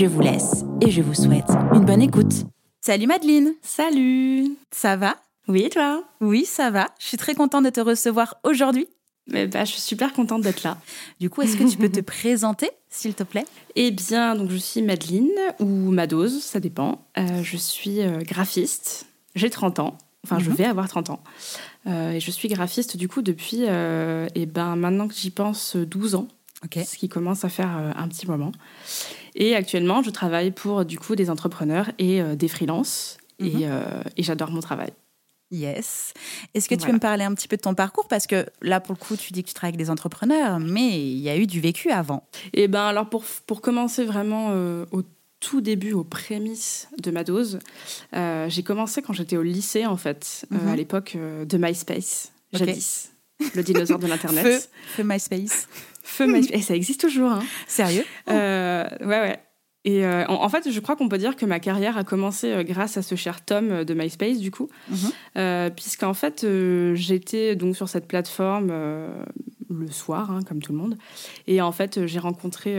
[0.00, 2.46] Je vous laisse et je vous souhaite une bonne écoute.
[2.80, 5.16] Salut Madeleine Salut Ça va?
[5.46, 6.02] Oui, et toi?
[6.22, 6.88] Oui, ça va.
[6.98, 8.86] Je suis très contente de te recevoir aujourd'hui.
[9.26, 10.78] Mais bah, Je suis super contente d'être là.
[11.20, 13.44] Du coup, est-ce que tu peux te présenter, s'il te plaît?
[13.76, 15.28] Eh bien, donc je suis Madeleine,
[15.58, 17.06] ou Madose, ça dépend.
[17.18, 19.04] Euh, je suis euh, graphiste.
[19.34, 19.98] J'ai 30 ans.
[20.24, 20.56] Enfin, je mhm.
[20.56, 21.22] vais avoir 30 ans.
[21.86, 26.14] Euh, et je suis graphiste, du coup, depuis, et ben, maintenant que j'y pense, 12
[26.14, 26.28] ans.
[26.72, 28.52] Ce qui commence à faire un petit moment.
[29.34, 33.18] Et actuellement, je travaille pour du coup des entrepreneurs et euh, des freelances.
[33.38, 33.62] Et, mhm.
[33.64, 34.92] euh, et j'adore mon travail.
[35.50, 36.14] Yes.
[36.54, 38.06] Est-ce que tu peux me parler un petit peu de ton parcours?
[38.06, 41.00] Parce que là, pour le coup, tu dis que tu travailles avec des entrepreneurs, mais
[41.00, 42.28] il y a eu du vécu avant.
[42.52, 45.02] Eh bien, alors pour, pour commencer vraiment euh, au
[45.40, 47.58] tout début, aux prémices de ma dose,
[48.12, 50.74] j'ai commencé quand j'étais au lycée, en fait, à mhm.
[50.76, 53.10] l'époque de MySpace, jadis,
[53.56, 54.44] le dinosaure de l'Internet.
[54.46, 55.66] Feu, feu MySpace.
[56.02, 56.58] Feu MySpace.
[56.58, 57.32] Et ça existe toujours.
[57.32, 57.42] Hein.
[57.66, 58.04] Sérieux?
[58.28, 59.38] Euh, Ouais, ouais.
[59.86, 62.62] Et euh, en, fait, je crois qu'on peut dire que ma carrière a commencé euh,
[62.62, 65.70] grâce à ce cher Tom de MySpace, du coup, mhm.
[65.74, 66.46] puisqu'en fait,
[66.94, 68.70] j'étais donc sur cette plateforme
[69.70, 70.98] le soir, hein, comme tout le monde,
[71.46, 72.76] et en fait, j'ai rencontré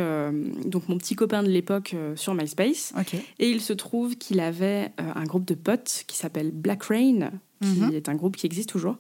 [0.66, 2.94] donc mon petit copain de l'époque sur MySpace,
[3.39, 7.31] et il se trouve qu'il avait un groupe de potes qui s'appelle Black Rain,
[7.64, 7.94] qui mhm.
[7.94, 8.97] est un groupe qui existe toujours,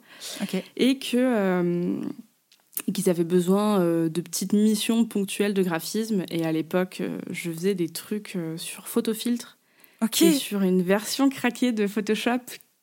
[0.75, 2.01] et que
[2.87, 6.23] et qu'ils avaient besoin euh, de petites missions ponctuelles de graphisme.
[6.29, 9.57] Et à l'époque, euh, je faisais des trucs euh, sur photofiltre
[10.21, 12.39] et sur une version craquée de Photoshop.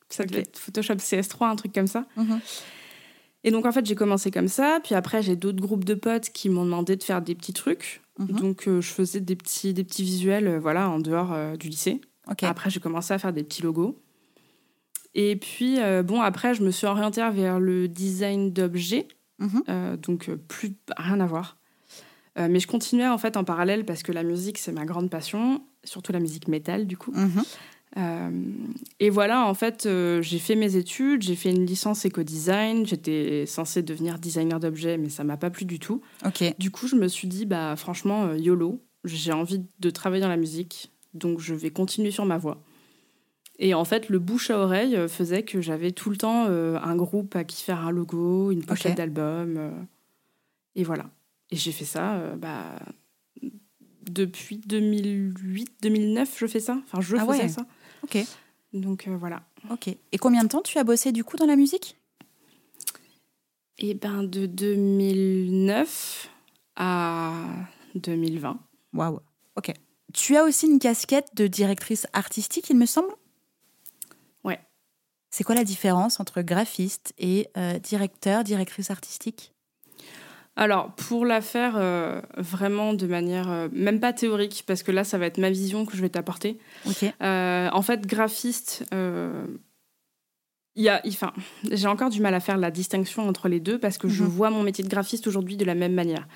[0.09, 2.05] Ça devait être Photoshop CS3, un truc comme ça.
[2.15, 2.39] Mhm.
[3.43, 4.79] Et donc, en fait, j'ai commencé comme ça.
[4.83, 8.01] Puis après, j'ai d'autres groupes de potes qui m'ont demandé de faire des petits trucs.
[8.17, 8.39] Mhm.
[8.39, 12.01] Donc, je faisais des petits, des petits visuels voilà, en dehors du lycée.
[12.41, 13.97] Après, j'ai commencé à faire des petits logos.
[15.15, 19.07] Et puis, bon, après, je me suis orientée vers le design d'objets.
[19.39, 19.63] Mhm.
[19.69, 21.57] Euh, donc, euh, plus rien à voir.
[22.37, 25.09] Euh, mais je continuais en fait en parallèle parce que la musique, c'est ma grande
[25.09, 27.11] passion, surtout la musique métal du coup.
[27.11, 27.43] Mhm.
[28.99, 29.89] et voilà, en fait,
[30.21, 35.09] j'ai fait mes études, j'ai fait une licence éco-design, j'étais censée devenir designer d'objets, mais
[35.09, 36.01] ça m'a pas plu du tout.
[36.59, 40.37] Du coup, je me suis dit, bah franchement, YOLO, j'ai envie de travailler dans la
[40.37, 42.61] musique, donc je vais continuer sur ma voie.
[43.61, 46.79] Et en fait, le bouche à oreille euh, faisait que j'avais tout le temps euh,
[46.81, 49.57] un groupe à qui faire un logo, une pochette d'album.
[49.57, 49.71] Euh,
[50.75, 51.09] et voilà.
[51.51, 52.79] Et j'ai fait ça bah,
[54.09, 56.79] depuis 2008-2009, je fais ça.
[56.85, 57.65] Enfin, je ah faisais ça.
[58.03, 58.17] Ok.
[58.71, 59.41] Donc voilà.
[59.71, 59.87] Ok.
[59.87, 61.97] Et combien de temps tu as bossé du coup dans la musique?
[63.79, 66.29] Eh ben, de 2009
[66.75, 67.33] à
[67.95, 68.59] 2020.
[68.93, 69.19] Waouh.
[69.57, 69.73] Ok.
[70.13, 73.09] Tu as aussi une casquette de directrice artistique, il me semble?
[75.29, 79.53] C'est quoi la différence entre graphiste et euh, directeur, directrice artistique?
[80.55, 85.03] Alors, pour la faire euh, vraiment de manière, euh, même pas théorique, parce que là,
[85.03, 86.59] ça va être ma vision que je vais t'apporter.
[87.21, 88.83] en fait, graphiste,
[90.75, 91.01] y a,
[91.71, 94.29] j'ai encore du mal à faire la distinction entre les deux parce que je mhm.
[94.29, 96.27] vois mon métier de graphiste aujourd'hui de la même manière.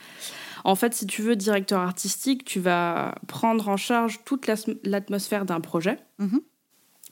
[0.63, 4.49] En fait, si tu veux directeur artistique, tu vas prendre en charge toute
[4.83, 5.97] l'atmosphère d'un projet.
[6.19, 6.41] Mhm.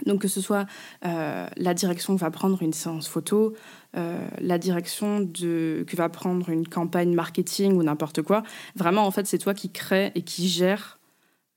[0.06, 0.66] Donc que ce soit
[1.06, 3.56] euh, la direction que va prendre une séance photo,
[3.96, 8.44] euh, la direction de, que va prendre une campagne marketing ou n'importe quoi,
[8.76, 11.00] vraiment en fait c'est toi qui crée et qui gère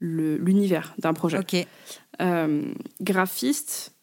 [0.00, 1.38] l'univers d'un projet.
[1.38, 1.56] Ok.
[2.20, 3.94] Euh, graphiste,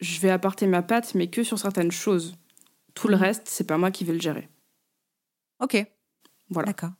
[0.00, 2.34] je vais apporter ma patte mais que sur certaines choses.
[2.94, 3.22] Tout le mhm.
[3.22, 4.48] reste, c'est pas moi qui vais le gérer.
[5.60, 5.84] Ok.
[6.48, 6.66] Voilà.
[6.66, 6.90] D'accord.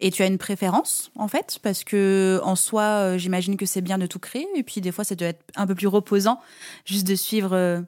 [0.00, 3.80] Et tu as une préférence, en fait, parce que en soi, euh, j'imagine que c'est
[3.80, 6.40] bien de tout créer, et puis des fois, ça doit être un peu plus reposant,
[6.84, 7.80] juste de suivre euh,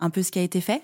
[0.00, 0.82] un peu ce qui a été fait.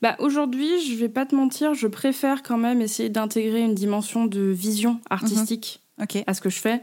[0.00, 4.26] Bah, Aujourd'hui, je vais pas te mentir, je préfère quand même essayer d'intégrer une dimension
[4.26, 6.24] de vision artistique mhm.
[6.26, 6.82] à ce que je fais,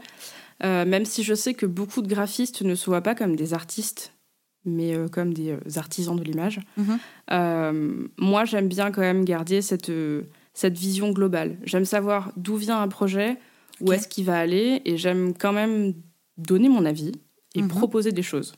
[0.64, 3.52] euh, même si je sais que beaucoup de graphistes ne se voient pas comme des
[3.52, 4.14] artistes,
[4.64, 6.60] mais comme des artisans de l'image.
[6.76, 8.08] Mhm.
[8.18, 9.90] moi, j'aime bien quand même garder cette
[10.52, 11.58] cette vision globale.
[11.64, 13.38] J'aime savoir d'où vient un projet,
[13.80, 15.94] où est-ce qu'il va aller, et j'aime quand même
[16.36, 17.12] donner mon avis
[17.54, 17.68] et mhm.
[17.68, 18.54] proposer des choses.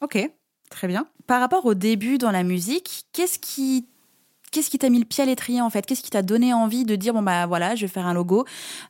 [0.00, 0.18] Ok,
[0.70, 1.06] très bien.
[1.26, 3.86] Par rapport au début dans la musique, qu'est-ce qui
[4.50, 5.86] Qu'est-ce qui t'a mis le pied à l'étrier en fait?
[5.86, 8.44] Qu'est-ce qui t'a donné envie de dire bon bah voilà je vais faire un logo?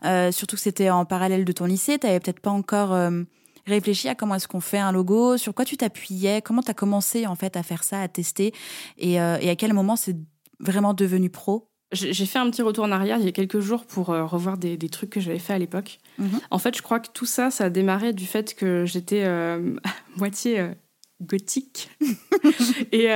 [0.04, 3.22] Euh, Surtout que c'était en parallèle de ton lycée, tu n'avais peut-être pas encore euh,
[3.66, 6.74] réfléchi à comment est-ce qu'on fait un logo, sur quoi tu t'appuyais, comment tu as
[6.74, 8.52] commencé en fait à faire ça, à tester,
[8.98, 10.16] et, euh, et à quel moment c'est
[10.58, 11.68] vraiment devenu pro?
[11.92, 14.58] J'ai fait un petit retour en arrière il y a quelques jours pour euh, revoir
[14.58, 15.98] des, des, trucs que j'avais fait à l'époque.
[16.18, 16.40] Mhm.
[16.50, 19.76] En fait, je crois que tout ça, ça a démarré du fait que j'étais euh,
[20.16, 20.70] moitié
[21.20, 21.90] gothique.
[22.92, 23.08] et,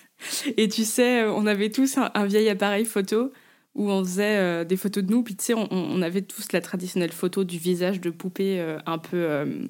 [0.56, 3.32] et tu sais, on avait tous un, un vieil appareil photo
[3.76, 5.22] où on faisait euh, des photos de nous.
[5.22, 8.98] Puis tu sais, on, avait tous la traditionnelle photo du visage de poupée euh, un
[8.98, 9.16] peu.
[9.18, 9.66] Euh,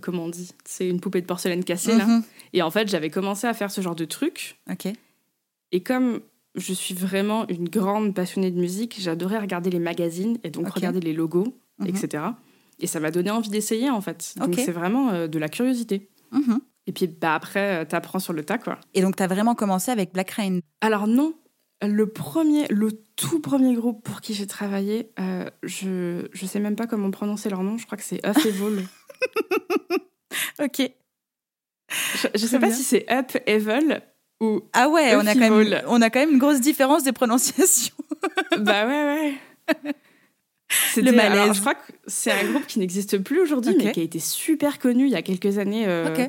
[0.00, 0.50] comment on dit?
[0.64, 2.06] C'est une poupée de porcelaine cassée, là.
[2.06, 2.24] Mhm.
[2.54, 4.58] Et en fait, j'avais commencé à faire ce genre de truc.
[4.70, 4.88] Ok.
[5.72, 6.20] Et comme
[6.54, 11.00] je suis vraiment une grande passionnée de musique, j'adorais regarder les magazines et donc regarder
[11.00, 11.88] les logos, mhm.
[11.88, 12.24] etc.
[12.78, 14.34] Et ça m'a donné envie d'essayer, en fait.
[14.36, 16.08] Donc c'est vraiment de la curiosité.
[16.32, 16.60] Mhm.
[16.86, 18.78] Et puis bah, après, t'apprends sur le tas, quoi.
[18.94, 21.34] Et donc, t'as vraiment commencé avec Black Rain Alors non,
[21.82, 26.76] le premier, le tout premier groupe pour qui j'ai travaillé, euh, je je sais même
[26.76, 27.76] pas comment prononcer leur nom.
[27.76, 28.86] Je crois que c'est Up Evil.
[30.62, 30.90] ok.
[31.90, 34.00] Je, je sais pas si c'est Up Evil
[34.42, 37.12] ou ah ouais, on a quand même on a quand même une grosse différence de
[37.12, 37.94] prononciation.
[38.58, 39.94] bah ouais ouais.
[40.96, 41.54] Le malaise.
[41.54, 44.80] je crois que c'est un groupe qui n'existe plus aujourd'hui, mais qui a été super
[44.80, 46.26] connu il y a quelques années euh,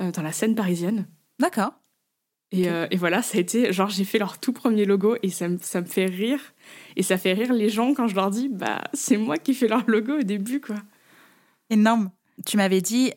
[0.00, 1.08] euh, dans la scène parisienne.
[1.40, 1.72] D'accord.
[2.54, 5.48] Euh, et, voilà, ça a été genre j'ai fait leur tout premier logo et ça,
[5.48, 6.40] me, ça me fait rire.
[6.94, 9.66] Et ça fait rire les gens quand je leur dis bah c'est moi qui fais
[9.66, 10.76] leur logo au début quoi.
[11.68, 12.10] Énorme.
[12.46, 13.12] Tu m'avais dit,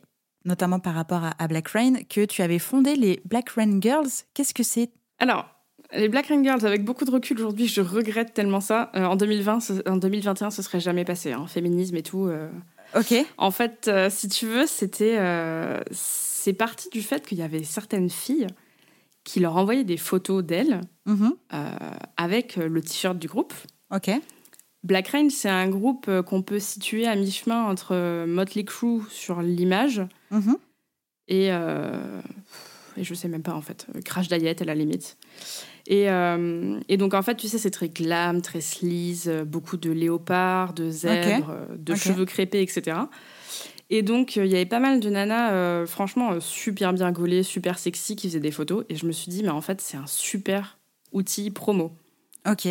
[0.46, 4.10] notamment par rapport à, Black Rain, que tu avais fondé les Black Rain Girls.
[4.34, 4.90] Qu'est-ce que c'est?
[5.20, 5.48] Alors,
[5.94, 8.92] les Black Rain Girls, avec beaucoup de recul aujourd'hui, je regrette tellement ça.
[8.96, 11.32] Euh, en 2020, en 2021, ce serait jamais passé.
[11.32, 12.28] Hein, féminisme et tout.
[12.28, 12.50] Euh.
[12.96, 13.14] Ok.
[13.38, 15.18] En fait, si tu veux, c'était
[15.92, 18.48] c'est parti du fait qu'il y avait certaines filles
[19.24, 21.34] qui leur envoyait des photos d'elle mhm.
[21.54, 21.70] euh,
[22.18, 23.54] avec le t-shirt du groupe.
[23.92, 24.12] Ok.
[24.84, 29.02] Black Rain, c'est un groupe euh, qu'on peut situer à mi-chemin entre euh, Motley Crue
[29.10, 30.02] sur l'image
[30.32, 30.58] mhm.
[31.28, 35.18] et, et je sais même pas en fait, Crash Diet à la limite.
[35.88, 36.06] Et,
[36.88, 40.90] et, donc en fait, tu sais, c'est très glam, très sleaze, beaucoup de léopards, de
[40.90, 43.02] zèbres, de cheveux crépés, etc.
[43.90, 47.12] Et donc, euh, il y avait pas mal de nanas, euh, franchement, euh, super bien
[47.12, 48.86] gaulées, super sexy, qui faisaient des photos.
[48.90, 50.80] Et je me suis dit, mais en fait, c'est un super
[51.12, 51.92] outil promo.
[52.50, 52.68] Ok.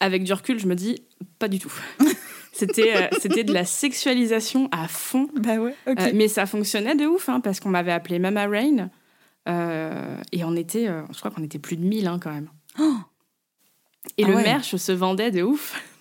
[0.00, 1.02] Avec du recul, je me dis,
[1.38, 1.72] pas du tout.
[2.52, 5.28] c'était, c'était de la sexualisation à fond.
[5.34, 6.12] Bah ouais, ok.
[6.14, 8.90] mais ça fonctionnait de ouf, hein, parce qu'on m'avait appelé Mama Rain.
[9.46, 12.50] et on était, je crois qu'on était plus de 1000 hein, quand même.
[12.78, 12.96] Oh
[14.16, 15.82] et ah le merch se vendait de ouf.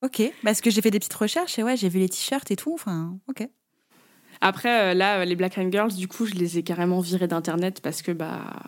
[0.00, 2.56] Ok, parce que j'ai fait des petites recherches et ouais, j'ai vu les t-shirts et
[2.56, 2.72] tout.
[2.72, 3.48] Enfin, ok.
[4.40, 7.80] Après, euh, là, les Black and Girls, du coup, je les ai carrément virés d'internet
[7.82, 8.62] parce que, bah,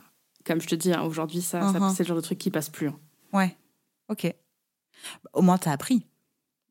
[0.44, 1.94] comme je te dis, hein, aujourd'hui, ça, uh-huh.
[1.94, 2.90] c'est le genre de truc qui passe plus.
[3.32, 3.56] Ouais,
[4.10, 4.34] ok.
[5.32, 6.06] Au moins, t'as appris.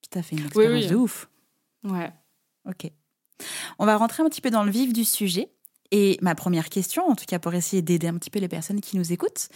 [0.10, 1.30] T'as fait une expérience de ouf.
[1.84, 2.12] Ouais.
[2.68, 2.92] Ok.
[3.78, 5.50] On va rentrer un petit peu dans le vif du sujet.
[5.92, 8.80] Et ma première question, en tout cas pour essayer d'aider un petit peu les personnes
[8.80, 9.50] qui nous écoutent,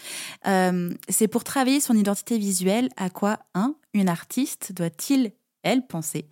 [0.48, 6.28] euh, c'est pour travailler son identité visuelle, à quoi un, une artiste doit-il, elle, penser?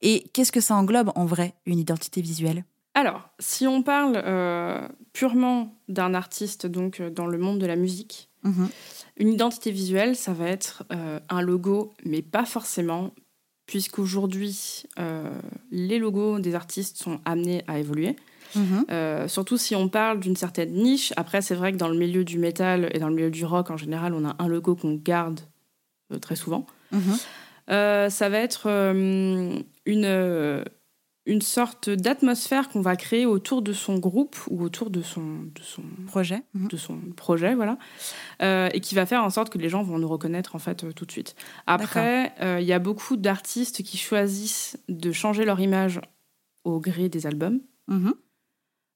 [0.00, 2.64] Et qu'est-ce que ça englobe en vrai, une identité visuelle?
[2.94, 7.76] Alors, si on parle euh, purement d'un artiste, donc euh, dans le monde de la
[7.76, 8.68] musique, mhm.
[9.16, 10.84] une identité visuelle, ça va être
[11.28, 13.12] un logo, mais pas forcément,
[13.66, 14.84] puisqu'aujourd'hui,
[15.70, 18.16] les logos des artistes sont amenés à évoluer.
[18.54, 18.84] Mhm.
[18.90, 21.12] Euh, surtout si on parle d'une certaine niche.
[21.16, 23.70] Après, c'est vrai que dans le milieu du métal et dans le milieu du rock,
[23.70, 25.40] en général, on a un logo qu'on garde
[26.12, 26.66] euh, très souvent.
[26.90, 27.00] Mhm.
[27.70, 29.64] Euh, ça va être une,
[31.24, 35.62] une sorte d'atmosphère qu'on va créer autour de son groupe ou autour de son, de
[35.62, 36.68] son projet, mhm.
[36.68, 37.78] de son projet, voilà,
[38.40, 41.06] et qui va faire en sorte que les gens vont nous reconnaître en fait tout
[41.06, 41.36] de suite.
[41.66, 46.00] Après, il y a beaucoup d'artistes qui choisissent de changer leur image
[46.64, 47.60] au gré des albums.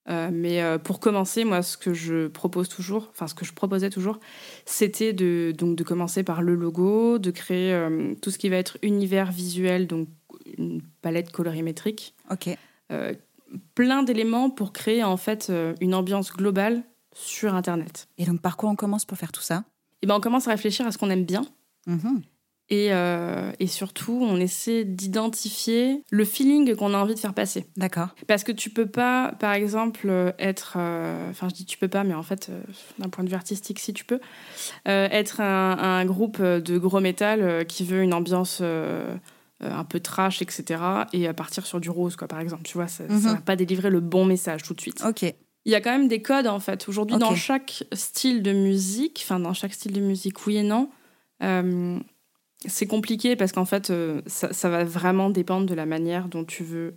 [0.08, 3.52] Euh, mais euh, pour commencer, moi, ce que je propose toujours, enfin ce que je
[3.52, 4.20] proposais toujours,
[4.64, 8.56] c'était de donc de commencer par le logo, de créer euh, tout ce qui va
[8.56, 10.08] être univers visuel, donc
[10.58, 12.14] une palette colorimétrique.
[12.30, 12.50] Ok.
[13.74, 18.08] plein d'éléments pour créer en fait une ambiance globale sur Internet.
[18.18, 19.64] Et donc par quoi on commence pour faire tout ça?
[20.02, 21.46] Eh ben, on commence à réfléchir à ce qu'on aime bien.
[21.86, 22.22] Mhm.
[22.68, 27.64] Et, euh, et, surtout, on essaie d'identifier le feeling qu'on a envie de faire passer.
[27.76, 28.08] D'accord.
[28.26, 30.74] Parce que tu peux pas, par exemple, être.
[30.76, 32.60] Euh, enfin, je dis tu peux pas, mais en fait, euh,
[32.98, 34.18] d'un point de vue artistique, si tu peux,
[34.84, 38.60] être un, un, groupe de gros métal qui veut une ambiance
[39.60, 40.80] un peu trash, etc.
[41.12, 42.62] et partir sur du rose, quoi, par exemple.
[42.64, 43.18] Tu vois, ça, ne mhm.
[43.18, 45.02] va pas délivrer le bon message tout de suite.
[45.06, 45.22] Ok.
[45.22, 46.88] Il y a quand même des codes, en fait.
[46.88, 50.90] Aujourd'hui, dans chaque style de musique, enfin, dans chaque style de musique, oui et non
[52.64, 56.64] c'est compliqué parce qu'en fait, euh, ça, va vraiment dépendre de la manière dont tu
[56.64, 56.94] veux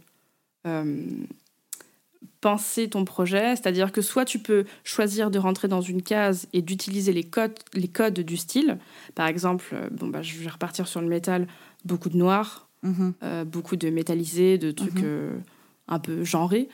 [2.41, 6.61] penser ton projet, c'est-à-dire que soit tu peux choisir de rentrer dans une case et
[6.61, 8.77] d'utiliser les codes, les codes du style.
[9.15, 11.47] Par exemple, bon, bah, je vais repartir sur le métal,
[11.85, 13.13] beaucoup de noir, mhm.
[13.45, 15.41] beaucoup de métallisé, de trucs mhm.
[15.87, 16.69] un peu genrés.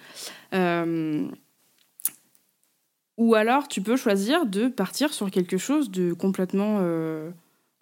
[3.17, 7.31] Ou alors, tu peux choisir de partir sur quelque chose de complètement euh,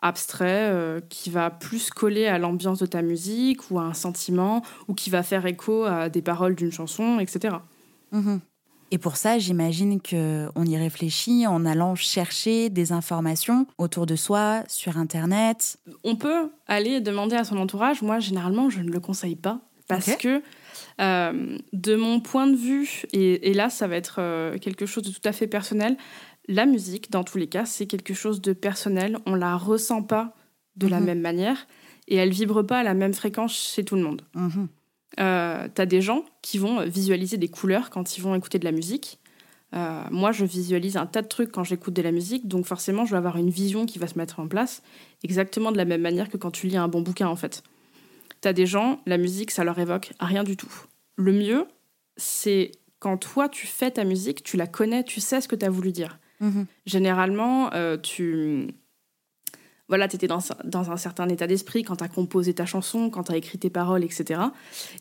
[0.01, 4.61] abstrait, euh, qui va plus coller à l'ambiance de ta musique ou à un sentiment,
[4.87, 7.57] ou qui va faire écho à des paroles d'une chanson, etc.
[8.93, 14.63] Et pour ça, j'imagine qu'on y réfléchit en allant chercher des informations autour de soi,
[14.67, 15.77] sur Internet.
[16.03, 18.03] On peut aller demander à son entourage.
[18.03, 20.43] Moi, généralement, je ne le conseille pas parce que
[21.01, 25.09] euh, de mon point de vue, et, là ça va être euh, quelque chose de
[25.09, 25.97] tout à fait personnel,
[26.47, 29.17] la musique, dans tous les cas, c'est quelque chose de personnel.
[29.25, 30.35] On la ressent pas
[30.75, 31.05] de la mhm.
[31.07, 31.65] même manière
[32.07, 34.21] et elle vibre pas à la même fréquence chez tout le monde.
[34.35, 34.67] Mhm.
[35.19, 38.65] Euh, tu as des gens qui vont visualiser des couleurs quand ils vont écouter de
[38.65, 39.19] la musique.
[40.11, 43.11] moi, je visualise un tas de trucs quand j'écoute de la musique, donc forcément, je
[43.11, 44.83] vais avoir une vision qui va se mettre en place,
[45.23, 47.63] exactement de la même manière que quand tu lis un bon bouquin, en fait.
[48.41, 50.71] T'as des gens, la musique, ça leur évoque rien du tout.
[51.15, 51.65] Le mieux,
[52.17, 55.65] c'est quand toi, tu fais ta musique, tu la connais, tu sais ce que tu
[55.65, 56.19] as voulu dire.
[56.39, 56.65] Mhm.
[56.85, 58.67] Généralement, euh, tu
[59.89, 63.09] voilà, tu étais dans, dans, un certain état d'esprit quand tu as composé ta chanson,
[63.09, 64.39] quand tu as écrit tes paroles, etc.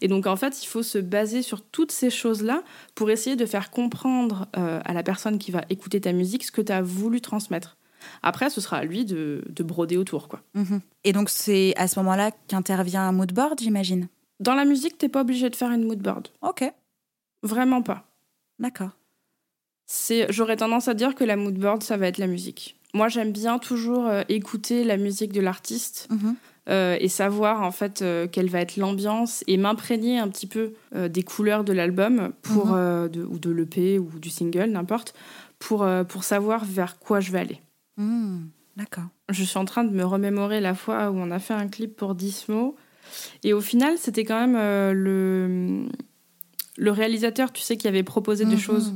[0.01, 2.63] Et donc, en fait, il faut se baser sur toutes ces choses-là
[2.95, 6.53] pour essayer de faire comprendre euh, à la personne qui va écouter ta musique ce
[6.53, 7.77] que tu as voulu transmettre.
[8.23, 10.29] Après, ce sera à lui de, broder autour.
[10.29, 10.43] quoi.
[10.55, 10.81] Mhm.
[11.05, 14.09] Et donc, c'est à ce moment-là qu'intervient un mood board, j'imagine?
[14.41, 16.29] Dans la musique, t'es pas obligé de faire une mood board.
[16.41, 16.65] Ok.
[17.45, 18.05] Vraiment pas.
[18.59, 18.91] D'accord.
[20.31, 22.77] J'aurais tendance à dire que la mood board, ça va être la musique.
[22.95, 26.09] Moi, j'aime bien toujours euh, écouter la musique de l'artiste.
[26.11, 26.37] Mhm.
[26.69, 30.75] Euh, et savoir en fait euh, quelle va être l'ambiance et m'imprégner un petit peu
[30.95, 33.11] des couleurs de l'album pour mhm.
[33.29, 35.13] ou de l'EP ou du single n'importe
[35.59, 37.61] pour pour savoir vers quoi je vais aller.
[37.97, 38.45] Hmm,
[38.77, 39.09] d'accord.
[39.29, 41.97] Je suis en train de me remémorer la fois où on a fait un clip
[41.97, 42.77] pour Dismo.
[43.43, 44.57] Et au final, c'était quand même
[44.93, 45.89] le,
[46.77, 48.61] le réalisateur, tu sais, qui avait proposé des mhm.
[48.61, 48.95] choses.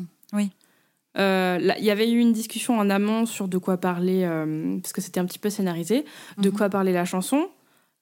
[1.18, 4.92] Euh, il y avait eu une discussion en amont sur de quoi parler, euh, parce
[4.92, 6.04] que c'était un petit peu scénarisé,
[6.38, 6.56] de mhm.
[6.56, 7.48] quoi parler la chanson.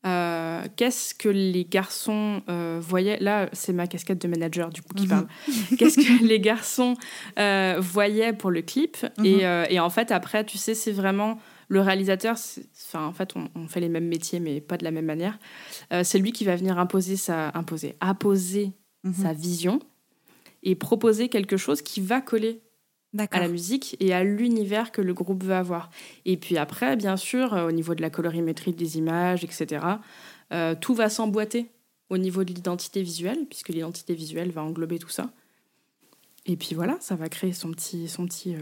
[0.03, 2.43] qu'est-ce que les garçons
[2.81, 3.19] voyaient?
[3.21, 5.09] Là, c'est ma casquette de manager du coup qui mhm.
[5.09, 5.27] parle.
[5.79, 6.95] qu'est-ce que les garçons
[7.37, 8.97] voyaient pour le clip?
[9.23, 12.37] Et, et, en fait, après, tu sais, c'est vraiment le réalisateur,
[12.87, 15.39] enfin, en fait, on, fait les mêmes métiers, mais pas de la même manière.
[15.93, 19.15] Euh, c'est lui qui va venir imposer sa, imposer, apposer mhm.
[19.15, 19.81] sa vision
[20.63, 22.63] et proposer quelque chose qui va coller
[23.19, 25.91] à la musique et à l'univers que le groupe veut avoir.
[26.25, 29.87] Et puis après, bien sûr, euh, au niveau de la colorimétrie des images, etc.,
[30.53, 31.71] euh, tout va s'emboîter
[32.11, 35.31] au niveau de l'identité visuelle, puisque l'identité visuelle va englober tout ça.
[36.47, 38.55] Et puis voilà, ça va créer son petit, son petit,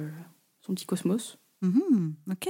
[0.61, 1.39] son petit cosmos.
[1.63, 2.49] Mhm, ok.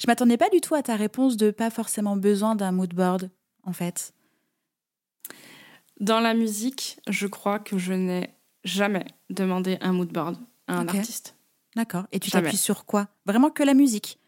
[0.00, 3.30] Je m'attendais pas du tout à ta réponse de pas forcément besoin d'un mood board,
[3.62, 4.12] en fait.
[6.00, 8.30] Dans la musique, je crois que je n'ai
[8.64, 10.36] jamais demandé un mood board
[10.66, 11.36] à un artiste.
[11.74, 12.04] D'accord.
[12.12, 13.08] Et tu t'appuies sur quoi?
[13.26, 14.18] Vraiment que la musique?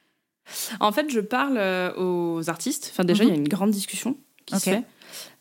[0.80, 2.90] En fait, je parle euh, aux artistes.
[2.92, 3.42] Enfin, déjà, il y a mhm.
[3.42, 4.16] une grande discussion
[4.46, 4.84] qui se fait.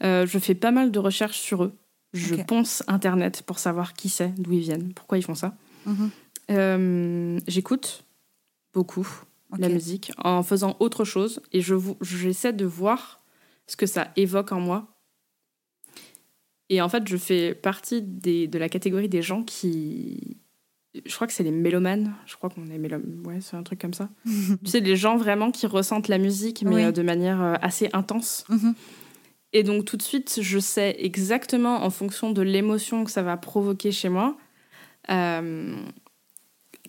[0.04, 1.78] Euh, je fais pas mal de recherches sur eux.
[2.14, 5.56] Je ponce Internet pour savoir qui c'est, d'où ils viennent, pourquoi ils font ça.
[5.86, 6.10] Mhm.
[6.50, 8.06] Euh, j'écoute
[8.74, 9.08] beaucoup
[9.58, 13.22] la musique en faisant autre chose et je j'essaie de voir
[13.66, 14.88] ce que ça évoque en moi.
[16.70, 20.38] Et en fait, je fais partie des, de la catégorie des gens qui.
[20.94, 22.14] Je crois que c'est les mélomanes.
[22.26, 23.22] Je crois qu'on est mélomanes.
[23.26, 24.10] Ouais, c'est un truc comme ça.
[24.26, 27.90] tu sais, les gens vraiment qui ressentent la musique, mais euh, de manière euh, assez
[27.94, 28.46] intense.
[28.50, 28.74] Mhm.
[29.54, 33.38] Et donc, tout de suite, je sais exactement, en fonction de l'émotion que ça va
[33.38, 34.38] provoquer chez moi,
[35.10, 35.76] euh,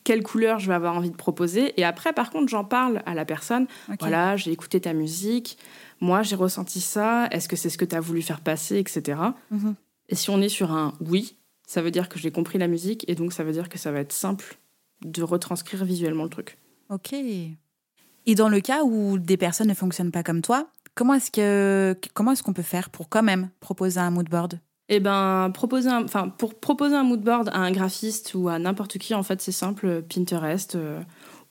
[0.04, 1.78] quelle couleur je vais avoir envie de proposer.
[1.78, 3.66] Et après, par contre, j'en parle à la personne.
[4.00, 5.58] Voilà, j'ai écouté ta musique.
[6.00, 7.28] Moi, j'ai ressenti ça.
[7.30, 9.20] Est-ce que c'est ce que tu as voulu faire passer, etc.
[9.50, 9.74] Mhm.
[10.08, 11.37] Et si on est sur un oui,
[11.68, 13.92] ça veut dire que j'ai compris la musique et donc ça veut dire que ça
[13.92, 14.58] va être simple
[15.04, 16.56] de retranscrire visuellement le truc.
[16.88, 17.12] Ok.
[17.12, 21.94] Et dans le cas où des personnes ne fonctionnent pas comme toi, comment est-ce que
[22.14, 24.58] comment est-ce qu'on peut faire pour quand même proposer un mood board
[24.90, 28.96] eh ben, proposer enfin, pour proposer un mood board à un graphiste ou à n'importe
[28.96, 31.02] qui, en fait, c'est simple, Pinterest, euh,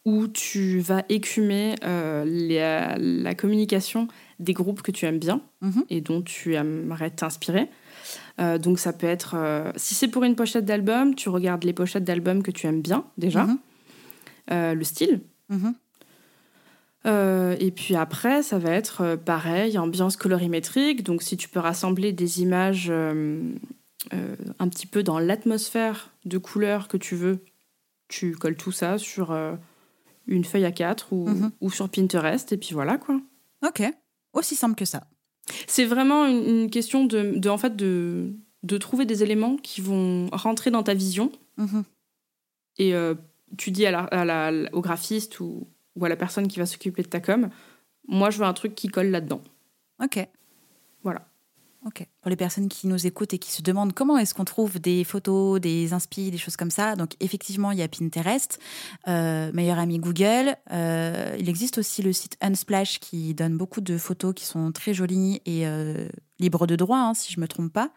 [0.05, 2.24] où tu vas écumer euh,
[2.97, 4.07] la communication
[4.39, 5.83] des groupes que tu aimes bien mhm.
[5.91, 7.69] et dont tu aimerais t'inspirer.
[8.39, 9.36] Euh, donc ça peut être,
[9.75, 13.06] si c'est pour une pochette d'album, tu regardes les pochettes d'albums que tu aimes bien
[13.17, 13.58] déjà, mhm.
[14.75, 15.22] le style.
[15.50, 15.74] Mhm.
[17.60, 21.03] et puis après, ça va être pareil, ambiance colorimétrique.
[21.03, 26.98] Donc si tu peux rassembler des images un petit peu dans l'atmosphère de couleurs que
[26.98, 27.39] tu veux,
[28.08, 29.36] tu colles tout ça sur
[30.27, 31.51] une feuille à 4 ou, mhm.
[31.62, 33.20] ou, sur Pinterest, et puis voilà quoi.
[33.65, 33.82] Ok,
[34.34, 35.08] aussi simple que ça.
[35.68, 40.27] C'est vraiment une, question de, de, en fait, de, de trouver des éléments qui vont
[40.32, 41.32] rentrer dans ta vision.
[41.58, 41.84] Mhm.
[42.77, 43.16] Et euh,
[43.58, 46.66] tu dis à la, à la, au graphiste ou, ou, à la personne qui va
[46.66, 47.50] s'occuper de ta com,
[48.08, 49.42] moi je veux un truc qui colle là-dedans.
[50.04, 50.27] Ok.
[51.88, 52.06] Ok.
[52.22, 55.06] Pour les personnes qui nous écoutent et qui se demandent comment est-ce qu'on trouve des
[55.06, 58.60] photos, des inspi, des choses comme ça, donc effectivement, il y a Pinterest,
[59.08, 60.58] euh, meilleur ami Google.
[60.74, 64.94] Euh, il existe aussi le site Unsplash qui donne beaucoup de photos qui sont très
[64.94, 67.91] jolies et euh, libres de droit, hein, si je me trompe pas.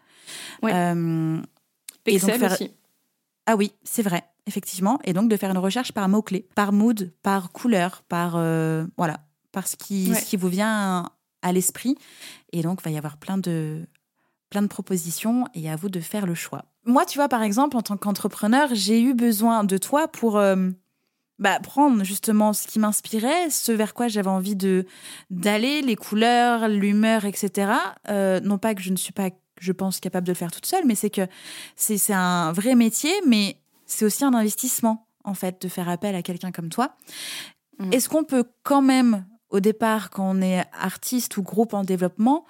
[0.61, 0.71] Ouais.
[2.05, 2.71] Pixel aussi.
[3.45, 4.99] Ah oui, c'est vrai, effectivement.
[5.03, 8.31] Et donc de faire une recherche par mots-clés, par mood, par couleur, par
[8.95, 11.95] voilà, par ce qui, ce qui vous vient à l'esprit.
[12.51, 13.87] Et donc, il va y avoir plein de,
[14.49, 16.65] plein de propositions et à vous de faire le choix.
[16.85, 20.69] Moi, tu vois, par exemple, en tant qu'entrepreneur, j'ai eu besoin de toi pour euh,
[21.39, 24.85] bah, prendre justement ce qui m'inspirait, ce vers quoi j'avais envie de
[25.29, 27.71] d'aller, les couleurs, l'humeur, etc.
[28.09, 29.29] Euh, non pas que je ne suis pas,
[29.59, 31.27] je pense, capable de le faire toute seule, mais c'est que
[31.75, 36.21] c'est un vrai métier, mais c'est aussi un investissement, en fait, de faire appel à
[36.21, 36.95] quelqu'un comme toi.
[37.79, 37.93] Mmh.
[37.93, 42.45] Est-ce qu'on peut quand même au départ, quand on est artiste ou groupe en développement,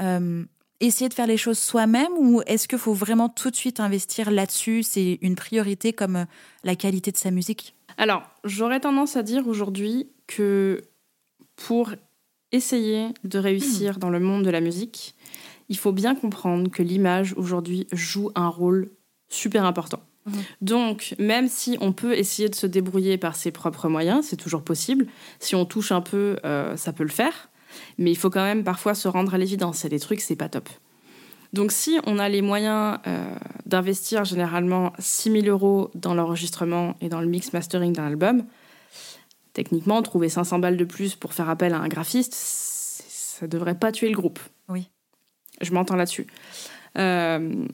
[0.00, 0.44] euh,
[0.80, 4.30] essayer de faire les choses soi-même ou est-ce qu'il faut vraiment tout de suite investir
[4.30, 4.82] là-dessus?
[4.82, 6.24] C'est une priorité comme euh,
[6.64, 7.74] la qualité de sa musique?
[7.96, 10.82] Alors, j'aurais tendance à dire aujourd'hui que
[11.56, 11.92] pour
[12.52, 13.98] essayer de réussir hmm.
[13.98, 15.14] dans le monde de la musique,
[15.68, 18.90] il faut bien comprendre que l'image aujourd'hui joue un rôle
[19.28, 20.00] super important.
[20.28, 20.42] Mhm.
[20.60, 24.62] Donc, même si on peut essayer de se débrouiller par ses propres moyens, c'est toujours
[24.62, 25.06] possible.
[25.38, 27.50] Si on touche un peu, euh, ça peut le faire.
[27.98, 29.80] Mais il faut quand même parfois se rendre à l'évidence.
[29.80, 30.68] Il y a des trucs, c'est pas top.
[31.52, 33.34] Donc, si on a les moyens euh,
[33.66, 38.44] d'investir généralement 6 000 euros dans l'enregistrement et dans le mix mastering d'un album,
[39.54, 43.92] techniquement, trouver 500 balles de plus pour faire appel à un graphiste, ça devrait pas
[43.92, 44.40] tuer le groupe.
[44.68, 44.88] Oui.
[45.60, 46.26] Je m'entends là-dessus.
[46.98, 47.66] Euh,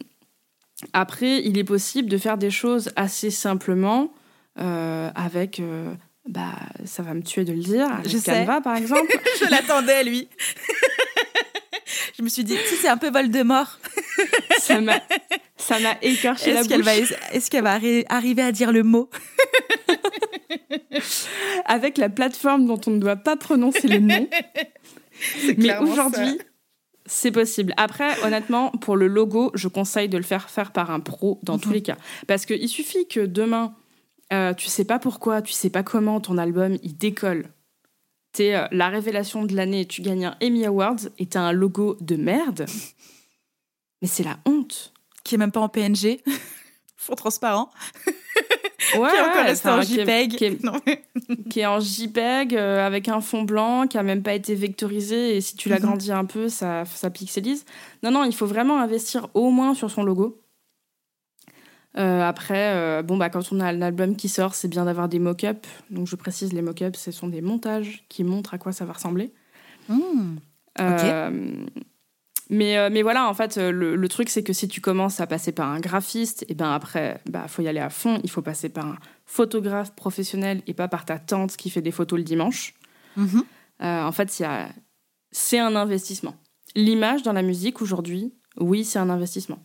[0.92, 4.12] après, il est possible de faire des choses assez simplement
[4.58, 5.60] euh, avec.
[5.60, 5.92] Euh,
[6.28, 7.86] bah, ça va me tuer de le dire.
[8.06, 9.12] Je Canva, par exemple.
[9.40, 10.28] je l'attendais, lui.
[12.18, 13.78] je me suis dit, si c'est un peu Voldemort.
[14.58, 15.00] ça m'a,
[15.56, 19.10] ça m'a écorché est-ce la qu'elle Va, est-ce qu'elle va arriver à dire le mot?
[21.66, 24.28] Avec la plateforme dont on ne doit pas prononcer le nom.
[25.58, 26.38] Mais aujourd'hui,
[27.06, 27.74] c'est possible.
[27.76, 31.58] Après, honnêtement, pour le logo, je conseille de le faire faire par un pro dans
[31.58, 31.74] tous mhm.
[31.74, 31.96] les cas.
[32.26, 33.74] Parce qu'il suffit que demain,
[34.32, 37.46] euh, tu sais pas pourquoi, tu sais pas comment ton album il décolle.
[38.32, 41.96] T'es euh, la révélation de l'année, tu gagnes un Emmy Awards et t'as un logo
[42.00, 42.66] de merde.
[44.02, 44.92] Mais c'est la honte.
[45.24, 46.20] Qui est même pas en PNG.
[47.04, 47.70] Fond transparent.
[48.96, 50.36] Ouais, qui est encore resté en JPEG.
[51.50, 55.36] Qui est, en JPEG euh, avec un fond blanc qui a même pas été vectorisé
[55.36, 56.16] et si tu l'agrandis mhm.
[56.16, 57.64] un peu, ça, ça pixelise.
[58.02, 60.40] Non, non, il faut vraiment investir au moins sur son logo.
[61.96, 65.08] Euh, après, euh, bon, bah, quand on a un album qui sort, c'est bien d'avoir
[65.08, 65.68] des mock-ups.
[65.90, 68.94] Donc, je précise, les mock-ups, ce sont des montages qui montrent à quoi ça va
[68.94, 69.32] ressembler.
[69.88, 70.36] Mmh.
[72.50, 75.26] Mais, euh, mais voilà, en fait, euh, le, truc, c'est que si tu commences à
[75.26, 78.20] passer par un graphiste, et ben après, bah faut y aller à fond.
[78.22, 81.90] Il faut passer par un photographe professionnel et pas par ta tante qui fait des
[81.90, 82.74] photos le dimanche.
[83.16, 83.44] Mhm.
[83.82, 84.30] Euh, en fait,
[85.30, 86.34] c'est un investissement.
[86.76, 89.58] L'image dans la musique aujourd'hui, oui, c'est un investissement.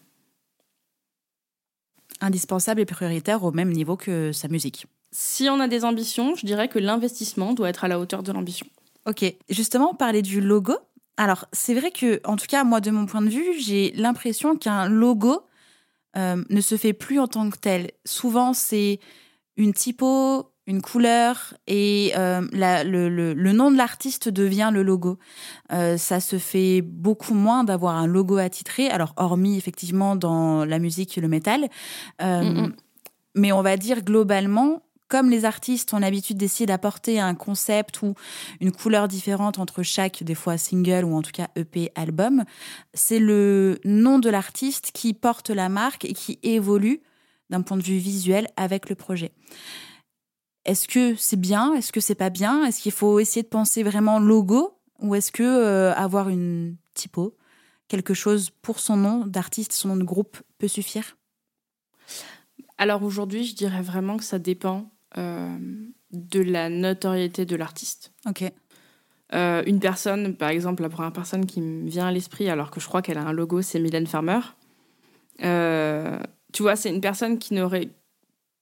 [2.22, 4.88] Indispensable et prioritaire au même niveau que sa musique.
[5.12, 8.32] Si on a des ambitions, je dirais que l'investissement doit être à la hauteur de
[8.32, 8.68] l'ambition.
[9.06, 10.76] Ok, justement, parler du logo,
[11.20, 14.56] alors, c'est vrai que, en tout cas, moi, de mon point de vue, j'ai l'impression
[14.56, 15.42] qu'un logo
[16.16, 17.92] euh, ne se fait plus en tant que tel.
[18.06, 19.02] Souvent, c'est
[19.58, 25.20] une typo, une couleur et euh, le, nom de l'artiste devient le logo.
[25.74, 30.80] Euh, ça se fait beaucoup moins d'avoir un logo attitré, alors hormis effectivement dans la
[30.80, 31.68] musique et le métal.
[33.36, 38.14] Mais on va dire globalement, comme les artistes ont l'habitude d'essayer d'apporter un concept ou
[38.62, 42.46] une couleur différente entre chaque, des fois single ou en tout cas EP album,
[42.94, 47.02] c'est le nom de l'artiste qui porte la marque et qui évolue
[47.50, 49.32] d'un point de vue visuel avec le projet.
[50.66, 51.74] Est-ce que c'est bien?
[51.74, 52.64] Est-ce que c'est pas bien?
[52.66, 54.76] Est-ce qu'il faut essayer de penser vraiment logo?
[55.00, 57.36] Ou est-ce que euh, avoir une typo,
[57.88, 61.18] quelque chose pour son nom d'artiste, son nom de groupe peut suffire?
[62.78, 68.12] Alors aujourd'hui, je dirais vraiment que ça dépend de la notoriété de l'artiste.
[68.28, 68.44] Ok.
[69.34, 72.80] Euh, une personne, par exemple, la première personne qui me vient à l'esprit, alors que
[72.80, 74.40] je crois qu'elle a un logo, c'est Mylène Farmer.
[76.52, 77.90] tu vois, c'est une personne qui n'aurait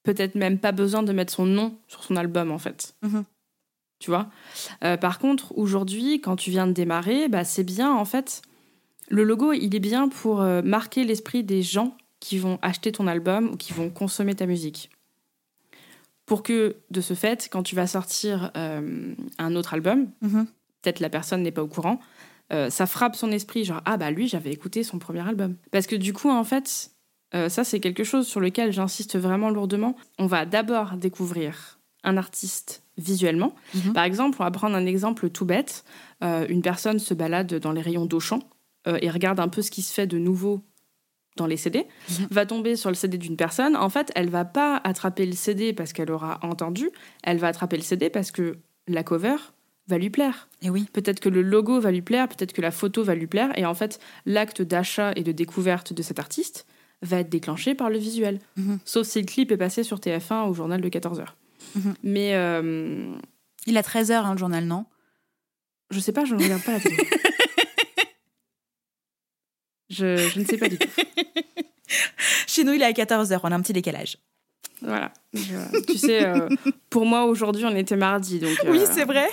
[0.03, 2.95] peut-être même pas besoin de mettre son nom sur son album, en fait.
[3.01, 3.23] Mhm.
[3.99, 4.27] Tu vois?
[4.79, 8.43] Par contre, aujourd'hui, quand tu viens de démarrer, bah, c'est bien, en fait,
[9.09, 13.51] le logo, il est bien pour marquer l'esprit des gens qui vont acheter ton album
[13.53, 14.91] ou qui vont consommer ta musique
[16.27, 20.45] pour que, de ce fait, quand tu vas sortir euh, un autre album, mhm.
[20.81, 21.99] peut-être la personne n'est pas au courant,
[22.53, 25.55] euh, ça frappe son esprit, genre ah bah lui j'avais écouté son premier album.
[25.71, 26.91] Parce que du coup en fait,
[27.33, 29.95] euh, ça c'est quelque chose sur lequel j'insiste vraiment lourdement.
[30.19, 33.55] On va d'abord découvrir un artiste visuellement.
[33.73, 33.93] Mhm.
[33.93, 35.85] Par exemple, on va prendre un exemple tout bête.
[36.21, 38.39] une personne se balade dans les rayons d'Auchan
[38.85, 40.61] et regarde un peu ce qui se fait de nouveau
[41.37, 42.27] dans les CD, mhm.
[42.31, 45.73] va tomber sur le CD d'une personne, en fait, elle va pas attraper le CD
[45.73, 46.89] parce qu'elle aura entendu,
[47.23, 49.35] elle va attraper le CD parce que la cover
[49.87, 50.49] va lui plaire.
[50.61, 50.87] Et oui.
[50.91, 53.65] Peut-être que le logo va lui plaire, peut-être que la photo va lui plaire, et
[53.65, 56.65] en fait, l'acte d'achat et de découverte de cet artiste
[57.01, 58.39] va être déclenché par le visuel.
[58.57, 58.79] Mhm.
[58.83, 61.27] Sauf si le clip est passé sur TF1 au journal de 14h.
[61.75, 61.93] Mhm.
[62.03, 62.31] Mais...
[62.33, 63.15] Euh,
[63.65, 64.85] Il a 13h, hein, le journal, non?
[65.89, 66.97] Je sais pas, je ne regarde pas la télé.
[69.89, 70.87] Je, ne sais pas du tout.
[72.47, 74.17] Chez nous, il est à 14h, on a un petit décalage.
[74.81, 75.11] Voilà.
[75.33, 76.49] tu sais, euh,
[76.89, 78.39] pour moi, aujourd'hui, on était mardi.
[78.39, 79.27] Donc, oui, euh, c'est vrai.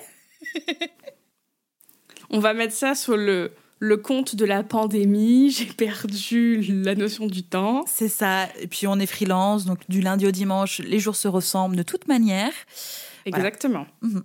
[2.31, 5.51] on va mettre ça sur le, le compte de la pandémie.
[5.51, 7.85] J'ai perdu la notion du temps.
[7.87, 8.49] C'est ça.
[8.61, 11.83] Et puis, on est freelance, donc du lundi au dimanche, les jours se ressemblent de
[11.83, 12.53] toute manière.
[13.27, 13.87] Exactement.
[14.03, 14.25] Mhm.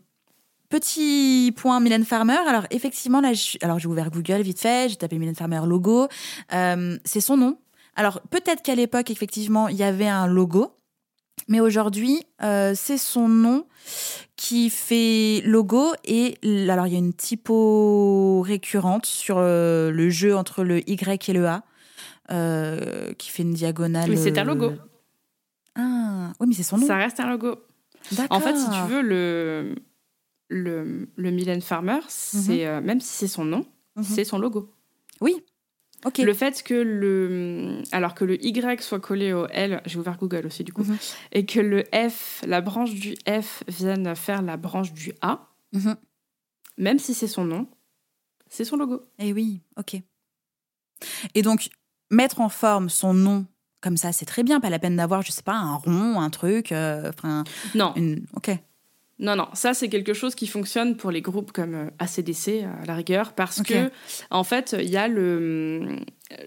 [0.69, 2.37] Petit point Mylène Farmer.
[2.47, 3.31] Alors effectivement là,
[3.63, 6.07] alors j'ai ouvert Google vite fait, j'ai tapé Mylène Farmer logo.
[6.53, 7.57] Euh, c'est son nom.
[7.95, 10.75] Alors peut-être qu'à l'époque effectivement il y avait un logo,
[11.47, 13.65] mais aujourd'hui euh, c'est son nom
[14.35, 16.37] qui fait logo et
[16.69, 21.33] alors il y a une typo récurrente sur euh, le jeu entre le Y et
[21.33, 21.63] le A
[23.17, 24.07] qui fait une diagonale.
[24.07, 24.73] Mais c'est un logo.
[25.73, 26.85] Ah oui mais c'est son nom.
[26.85, 27.55] Ça reste un logo.
[28.29, 29.75] En fait si tu veux le
[30.49, 32.67] le, le Mylène Farmer, c'est mhm.
[32.67, 34.03] euh, même si c'est son nom, mhm.
[34.03, 34.73] c'est son logo.
[35.21, 35.35] Oui.
[36.05, 36.19] Ok.
[36.19, 40.45] Le fait que le alors que le Y soit collé au L, j'ai ouvert Google
[40.45, 40.97] aussi du coup, mhm.
[41.33, 45.47] et que le F, la branche du F vienne faire la branche du A,
[46.77, 47.67] même si c'est son nom,
[48.47, 49.01] c'est son logo.
[49.19, 50.01] Et eh oui, ok.
[51.35, 51.69] Et donc
[52.09, 53.45] mettre en forme son nom
[53.81, 54.59] comme ça, c'est très bien.
[54.59, 56.71] Pas la peine d'avoir, je sais pas, un rond, un truc.
[56.71, 57.11] Euh,
[57.75, 57.93] non.
[58.35, 58.51] Ok.
[59.19, 62.85] Non, non, ça c'est quelque chose qui fonctionne pour les groupes comme ACDC euh, à
[62.85, 63.91] la rigueur, parce que
[64.31, 65.97] en fait, il y a le.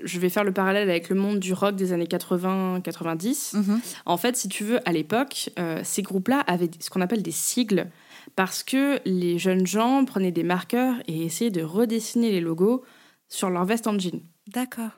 [0.05, 3.57] Je vais faire le parallèle avec le monde du rock des années 80-90.
[3.57, 3.81] Mhm.
[4.07, 7.33] En fait, si tu veux, à l'époque, euh, ces groupes-là avaient ce qu'on appelle des
[7.33, 7.91] sigles,
[8.37, 12.85] parce que les jeunes gens prenaient des marqueurs et essayaient de redessiner les logos
[13.29, 14.23] sur leur veste en jean.
[14.49, 14.91] D'accord.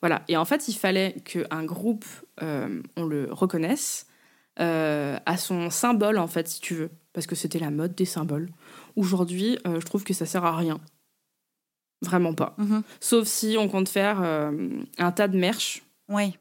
[0.00, 0.24] Voilà.
[0.28, 2.04] Et en fait, il fallait qu'un groupe,
[2.42, 4.06] euh, on le reconnaisse
[4.60, 6.90] euh, à son symbole, en fait, si tu veux.
[7.12, 8.48] Parce que c'était la mode des symboles.
[8.96, 10.80] Aujourd'hui, euh, je trouve que ça sert à rien.
[12.02, 12.54] Vraiment pas.
[12.58, 12.82] Mhm.
[13.00, 15.82] Sauf si on compte faire euh, un tas de merch.
[16.08, 16.36] Oui.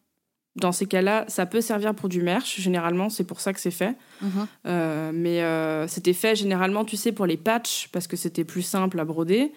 [0.56, 2.60] Dans ces cas-là, ça peut servir pour du merch.
[2.60, 3.96] Généralement, c'est pour ça que c'est fait.
[4.22, 5.12] Mhm.
[5.14, 9.06] mais c'était fait généralement, tu sais, pour les patchs, parce que c'était plus simple à
[9.06, 9.54] broder.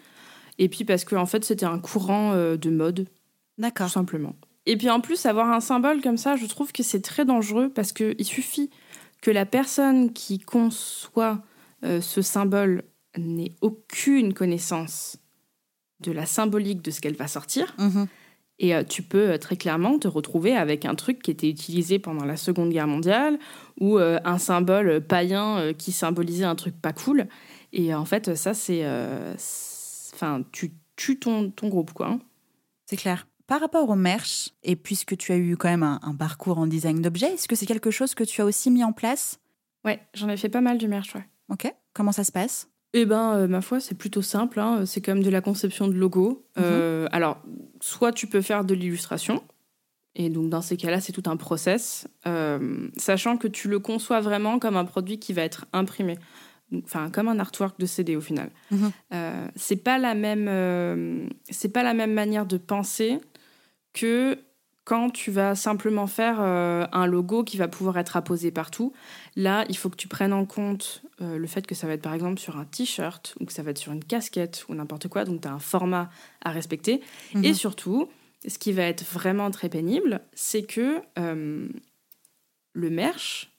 [0.59, 3.09] Et puis parce que, en fait, c'était un courant de mode.
[3.59, 3.89] D'accord.
[3.89, 4.37] Tout simplement.
[4.67, 7.71] Et puis en plus, avoir un symbole comme ça, je trouve que c'est très dangereux
[7.71, 8.71] parce qu'il suffit
[9.21, 11.43] que la personne qui conçoit
[11.85, 12.85] euh, ce symbole
[13.17, 15.19] n'ait aucune connaissance
[16.01, 17.75] de la symbolique de ce qu'elle va sortir.
[17.79, 18.07] Mhm.
[18.59, 21.99] Et euh, tu peux euh, très clairement te retrouver avec un truc qui était utilisé
[21.99, 23.39] pendant la Seconde Guerre mondiale
[23.81, 27.27] ou un symbole païen qui symbolisait un truc pas cool.
[27.73, 28.87] Et en fait, ça, c'est.
[30.15, 32.09] Enfin, tu tues ton, ton groupe, quoi.
[32.09, 32.21] Hein.
[32.87, 33.27] C'est clair.
[33.47, 37.03] Par rapport au merch, et puisque tu as eu quand même un, parcours en design
[37.03, 39.39] d'objets, est-ce que c'est quelque chose que tu as aussi mis en place?
[39.85, 41.29] Ouais, j'en ai fait pas mal du merch, ouais.
[41.51, 42.71] Ok, comment ça se passe?
[42.95, 44.61] Eh ben, euh, ma foi, c'est plutôt simple.
[44.61, 44.87] Hein.
[44.87, 46.47] C'est comme de la conception de logo.
[46.57, 46.63] Mhm.
[46.65, 47.43] Euh, alors,
[47.81, 49.43] soit tu peux faire de l'illustration,
[50.15, 54.21] et donc dans ces cas-là, c'est tout un process, euh, sachant que tu le conçois
[54.23, 56.17] vraiment comme un produit qui va être imprimé
[56.83, 58.51] enfin comme un artwork de CD au final.
[58.73, 58.91] Mhm.
[59.55, 63.21] c'est pas la même, c'est pas la même manière de penser
[63.95, 64.39] que
[64.85, 68.93] quand tu vas simplement faire euh, un logo qui va pouvoir être apposé partout,
[69.35, 72.03] là, il faut que tu prennes en compte euh, le fait que ça va être
[72.03, 75.09] par exemple sur un t-shirt ou que ça va être sur une casquette ou n'importe
[75.09, 76.11] quoi, donc tu as un format
[76.45, 77.01] à respecter.
[77.35, 77.55] Et mhm.
[77.55, 78.11] surtout,
[78.47, 81.69] ce qui va être vraiment très pénible, c'est que euh,
[82.75, 83.51] le merch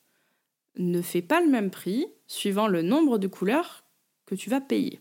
[0.77, 3.83] ne fait pas le même prix suivant le nombre de couleurs
[4.27, 4.99] que tu vas payer.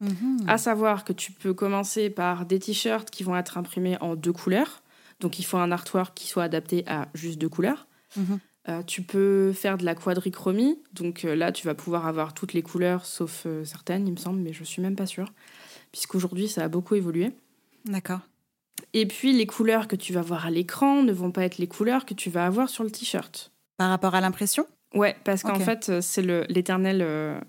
[0.00, 0.44] Mhm.
[0.46, 4.32] À savoir que tu peux commencer par des t-shirts qui vont être imprimés en deux
[4.32, 4.82] couleurs.
[5.20, 7.88] Donc il faut un artwork qui soit adapté à juste deux couleurs.
[8.16, 8.38] Mhm.
[8.68, 12.52] Euh, tu peux faire de la quadrichromie, donc euh, là tu vas pouvoir avoir toutes
[12.52, 15.32] les couleurs sauf euh, certaines, il me semble, mais je suis même pas sûre,
[15.90, 17.32] puisqu'aujourd'hui ça a beaucoup évolué.
[17.86, 18.20] D'accord.
[18.92, 21.66] Et puis les couleurs que tu vas voir à l'écran ne vont pas être les
[21.66, 23.52] couleurs que tu vas avoir sur le t-shirt.
[23.78, 24.66] Par rapport à l'impression?
[24.94, 27.40] Ouais, parce qu'en fait c'est euh,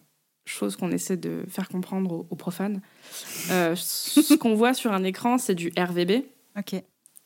[0.50, 2.82] chose qu'on essaie de faire comprendre aux, aux profanes.
[3.52, 6.24] Euh, ce qu'on voit sur un écran c'est du RVB,
[6.58, 6.76] Ok.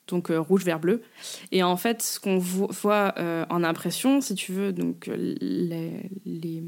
[0.08, 1.02] donc euh, rouge, vert, bleu.
[1.52, 6.10] Et en fait, ce qu'on vo- voit euh, en impression, si tu veux, donc les,
[6.26, 6.64] les,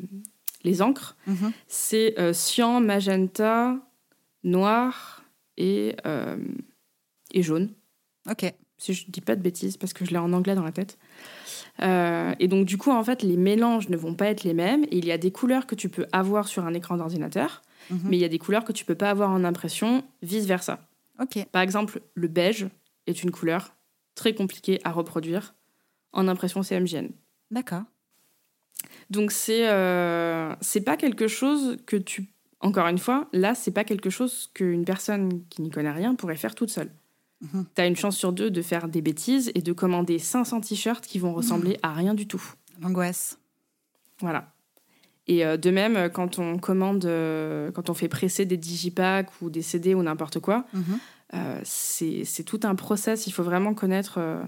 [0.63, 1.51] les encres, Mhm.
[1.67, 3.77] c'est cyan, magenta,
[4.43, 5.23] noir
[5.57, 5.95] et,
[7.33, 7.69] et jaune.
[8.29, 8.51] Ok.
[8.77, 10.97] Si je dis pas de bêtises, parce que je l'ai en anglais dans la tête.
[11.81, 14.83] Euh, et donc, du coup, en fait, les mélanges ne vont pas être les mêmes.
[14.85, 17.99] Et il y a des couleurs que tu peux avoir sur un écran d'ordinateur, Mhm.
[18.05, 20.79] mais il y a des couleurs que tu peux pas avoir en impression, vice-versa.
[21.21, 21.45] Ok.
[21.51, 22.67] Par exemple, le beige
[23.07, 23.75] est une couleur
[24.15, 25.53] très compliquée à reproduire
[26.13, 27.09] en impression CMJN.
[27.51, 27.83] D'accord.
[29.09, 32.27] Donc c'est euh, c'est pas quelque chose que tu
[32.59, 36.35] encore une fois, là c'est pas quelque chose qu'une personne qui n'y connaît rien pourrait
[36.37, 36.89] faire toute seule.
[37.53, 37.65] Mhm.
[37.75, 41.19] T'as une chance sur deux de faire des bêtises et de commander 500 t-shirts qui
[41.19, 42.43] vont ressembler à rien du tout.
[42.81, 43.37] L'angoisse.
[44.21, 44.51] Voilà.
[45.27, 49.29] Et euh, de même, euh, quand on commande, euh, quand on fait presser des digipacks
[49.41, 50.99] ou des CD ou n'importe quoi, Mhm.
[51.33, 53.25] Euh, c'est tout un process.
[53.25, 54.43] Il faut vraiment connaître euh,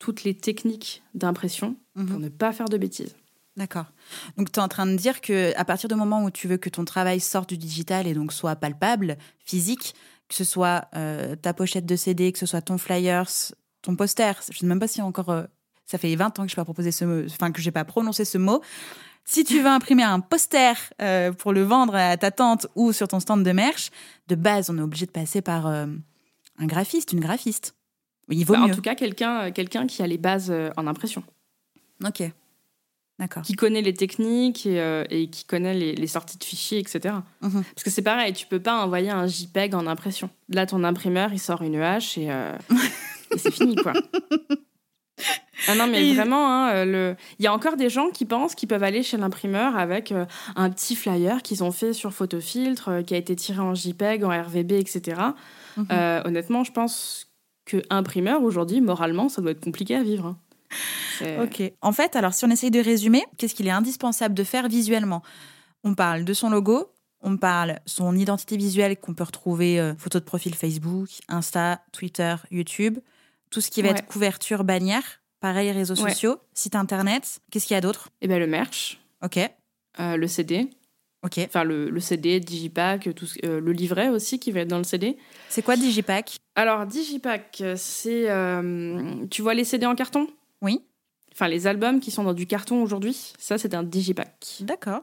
[0.00, 2.06] toutes les techniques d'impression Mhm.
[2.08, 3.14] pour ne pas faire de bêtises.
[3.56, 3.86] D'accord.
[4.36, 6.56] Donc tu es en train de dire que à partir du moment où tu veux
[6.56, 9.94] que ton travail sorte du digital et donc soit palpable, physique,
[10.28, 13.28] que ce soit euh, ta pochette de CD, que ce soit ton flyers,
[13.82, 15.44] ton poster, je sais même pas si encore euh,
[15.86, 17.84] ça fait 20 ans que je n'ai pas proposé ce mot, enfin que j'ai pas
[17.84, 18.62] prononcé ce mot.
[19.26, 23.08] Si tu veux imprimer un poster euh, pour le vendre à ta tante ou sur
[23.08, 23.90] ton stand de merch,
[24.28, 25.96] de base, on est obligé de passer par un
[26.60, 27.74] graphiste, une graphiste.
[28.28, 28.74] Il vaut Bah, en mieux.
[28.74, 31.22] tout cas, quelqu'un quelqu'un qui a les bases en impression,
[32.04, 32.22] Ok.
[33.42, 37.14] Qui connaît les techniques et, euh, et qui connaît les, les sorties de fichiers, etc.
[37.42, 37.62] Mhm.
[37.62, 40.30] Parce que c'est pareil, tu peux pas envoyer un JPEG en impression.
[40.48, 42.52] Là, ton imprimeur, il sort une hache et, euh,
[43.30, 43.92] et c'est fini, quoi.
[45.68, 47.16] Ah non, mais Et- vraiment, hein, euh, le...
[47.38, 50.26] il y a encore des gens qui pensent qu'ils peuvent aller chez l'imprimeur avec euh,
[50.56, 54.24] un petit flyer qu'ils ont fait sur photofiltre, euh, qui a été tiré en JPEG,
[54.24, 55.20] en RVB, etc.
[55.76, 55.86] Mhm.
[55.92, 57.28] Euh, honnêtement, je pense
[57.64, 60.26] que imprimeur, aujourd'hui, moralement, ça doit être compliqué à vivre.
[60.26, 60.36] hein.
[61.42, 61.62] Ok.
[61.82, 65.22] En fait, alors si on essaye de résumer, qu'est-ce qu'il est indispensable de faire visuellement?
[65.84, 70.18] On parle de son logo, on parle son identité visuelle qu'on peut retrouver euh, photo
[70.18, 72.98] de profil Facebook, Insta, Twitter, YouTube,
[73.50, 73.94] tout ce qui va Ouais.
[73.98, 75.04] être couverture, bannière,
[75.40, 76.10] pareil réseaux Ouais.
[76.10, 77.40] sociaux, site internet.
[77.50, 78.08] Qu'est-ce qu'il y a d'autre?
[78.20, 79.38] Et ben le merch, Ok.
[80.00, 80.68] euh, le CD,
[81.22, 81.38] Ok.
[81.46, 84.78] enfin le, le CD, Digipack, tout ce- euh, le livret aussi qui va être dans
[84.78, 85.16] le CD.
[85.48, 86.36] C'est quoi Digipack?
[86.56, 88.28] Alors, Digipack, c'est.
[89.30, 90.26] tu vois les CD en carton?
[90.64, 90.80] Oui.
[91.32, 94.58] Enfin, les albums qui sont dans du carton aujourd'hui, ça, c'est un Digipack.
[94.60, 95.02] D'accord.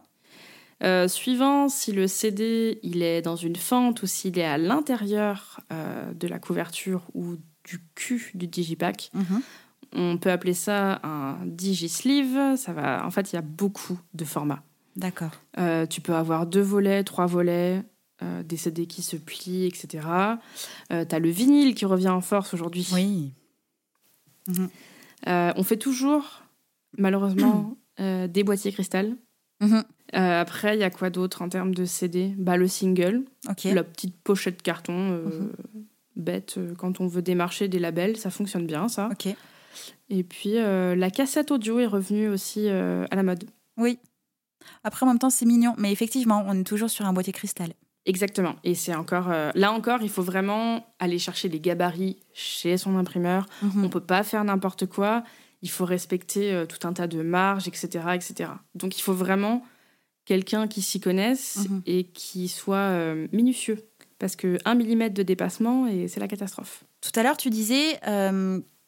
[0.84, 5.60] Euh, suivant si le CD il est dans une fente ou s'il est à l'intérieur
[5.72, 9.42] euh, de la couverture ou du cul du Digipack, Mhm.
[9.94, 12.58] on peut appeler ça un Digisleeve.
[12.58, 13.06] Ça va.
[13.06, 14.64] En fait, il y a beaucoup de formats.
[14.96, 15.32] D'accord.
[15.60, 17.84] Euh, tu peux avoir deux volets, trois volets,
[18.24, 20.08] euh, des CD qui se plient, etc.
[20.92, 22.88] Euh, tu as le vinyle qui revient en force aujourd'hui.
[22.94, 23.34] Oui.
[25.28, 26.44] Euh, on fait toujours,
[26.98, 29.16] malheureusement, euh, des boîtiers cristal.
[29.62, 29.84] Mhm.
[30.16, 33.24] Euh, après, il y a quoi d'autre en termes de CD bah, Le single,
[33.66, 35.52] la petite pochette carton Mhm.
[36.16, 39.10] bête quand on veut démarcher des labels, ça fonctionne bien ça.
[40.10, 43.46] Et puis la cassette audio est revenue aussi à la mode.
[43.78, 44.00] Oui.
[44.84, 45.74] Après, en même temps, c'est mignon.
[45.78, 47.74] Mais effectivement, on est toujours sur un boîtier cristal.
[48.06, 48.56] Exactement.
[48.64, 52.98] Et c'est encore euh, là encore, il faut vraiment aller chercher les gabarits chez son
[52.98, 53.46] imprimeur.
[53.62, 53.86] Mhm.
[53.86, 55.24] On peut pas faire n'importe quoi.
[55.62, 58.50] Il faut respecter euh, tout un tas de marges, etc., etc.
[58.74, 59.64] Donc il faut vraiment
[60.26, 61.82] quelqu'un qui s'y connaisse Mhm.
[61.86, 63.88] et qui soit euh, minutieux.
[64.18, 66.84] Parce que 1 mm de dépassement, et c'est la catastrophe.
[67.02, 68.00] Tout à l'heure, tu disais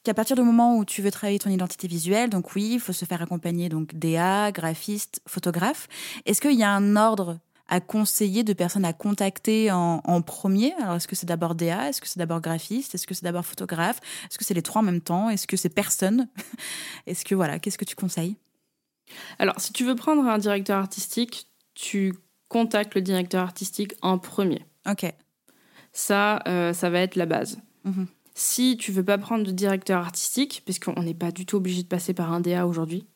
[0.04, 2.94] qu'à partir du moment où tu veux travailler ton identité visuelle, donc oui, il faut
[2.94, 5.88] se faire accompagner donc DA, graphiste, photographe.
[6.28, 7.40] Est-ce qu'il y a un ordre
[7.74, 11.90] à conseiller de personnes à contacter en, en premier Alors, est-ce que c'est d'abord DA
[11.90, 14.82] Est-ce que c'est d'abord graphiste Est-ce que c'est d'abord photographe Est-ce que c'est les trois
[14.82, 16.30] en même temps Est-ce que c'est personne
[17.08, 18.36] Est-ce que voilà, qu'est-ce que tu conseilles?
[19.40, 22.14] Alors, si tu veux prendre un directeur artistique, tu
[22.48, 24.64] contactes le directeur artistique en premier.
[24.88, 25.12] Ok.
[25.94, 27.58] Ça, euh, ça va être la base.
[27.86, 28.06] Mhm.
[28.36, 31.88] Si tu veux pas prendre de directeur artistique, puisqu'on n'est pas du tout obligé de
[31.88, 33.08] passer par un DA aujourd'hui,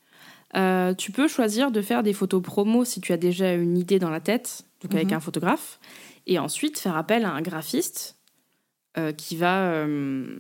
[0.55, 3.99] euh, tu peux choisir de faire des photos promo si tu as déjà une idée
[3.99, 5.13] dans la tête, donc avec Mhm.
[5.13, 5.79] un photographe,
[6.25, 8.17] et ensuite faire appel à un graphiste
[8.97, 10.39] euh, qui va, euh,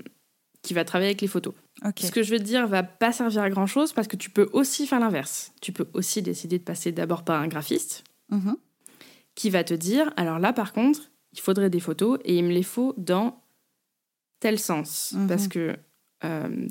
[0.61, 1.53] qui va travailler avec les photos.
[1.97, 4.31] Ce que je vais te dire va pas servir à grand chose parce que tu
[4.31, 5.51] peux aussi faire l'inverse.
[5.61, 8.55] Tu peux aussi décider de passer d'abord par un graphiste mm-hmm.
[9.35, 11.01] qui va te dire alors là par contre,
[11.33, 13.43] il faudrait des photos et il me les faut dans
[14.39, 15.13] tel sens.
[15.15, 15.27] Mm-hmm.
[15.27, 15.77] Parce que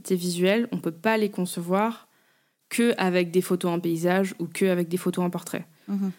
[0.02, 2.05] tes visuels, on peut pas les concevoir
[2.68, 5.66] que avec des photos en paysage ou que avec des photos en portrait.
[5.90, 6.10] Mm-hmm.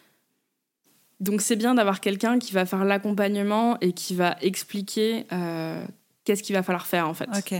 [1.20, 5.84] Donc c'est bien d'avoir quelqu'un qui va faire l'accompagnement et qui va expliquer euh,
[6.24, 7.28] qu'est-ce qu'il va falloir faire en fait.
[7.36, 7.54] Ok.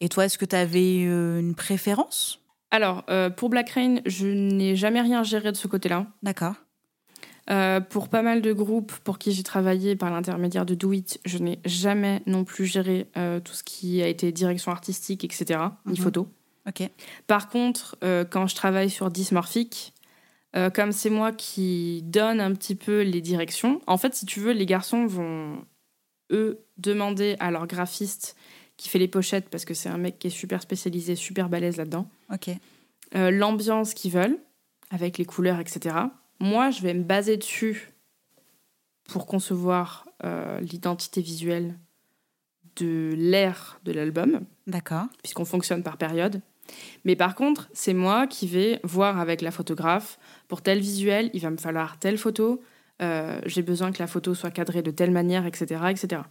[0.00, 2.40] Et toi, est-ce que tu avais euh, une préférence?
[2.70, 6.06] Alors, euh, pour Black Rain, je n'ai jamais rien géré de ce côté-là.
[6.22, 6.54] D'accord.
[7.90, 11.38] pour pas mal de groupes pour qui j'ai travaillé par l'intermédiaire de Do It, je
[11.38, 13.08] n'ai jamais non plus géré
[13.44, 16.04] tout ce qui a été direction artistique, etc., ni mhm.
[16.04, 16.28] photo.
[16.66, 16.88] Ok.
[17.26, 17.96] Par contre,
[18.30, 19.94] quand je travaille sur Dysmorphic,
[20.56, 24.40] euh, comme c'est moi qui donne un petit peu les directions, en fait, si tu
[24.40, 25.64] veux, les garçons vont,
[26.30, 28.36] eux, demander à leur graphiste
[28.78, 31.76] qui fait les pochettes, parce que c'est un mec qui est super spécialisé, super balèze
[31.76, 32.50] là-dedans, Ok.
[33.14, 34.38] Euh, l'ambiance qu'ils veulent,
[34.90, 35.94] avec les couleurs, etc.
[36.40, 37.92] Moi, je vais me baser dessus
[39.08, 41.78] pour concevoir euh, l'identité visuelle
[42.76, 44.40] de l'ère de l'album.
[44.66, 45.06] D'accord.
[45.22, 46.42] Puisqu'on fonctionne par période.
[47.04, 51.40] Mais par contre, c'est moi qui vais voir avec la photographe, pour tel visuel, il
[51.40, 52.62] va me falloir telle photo,
[53.02, 55.82] euh, j'ai besoin que la photo soit cadrée de telle manière, etc.
[55.90, 56.22] etc.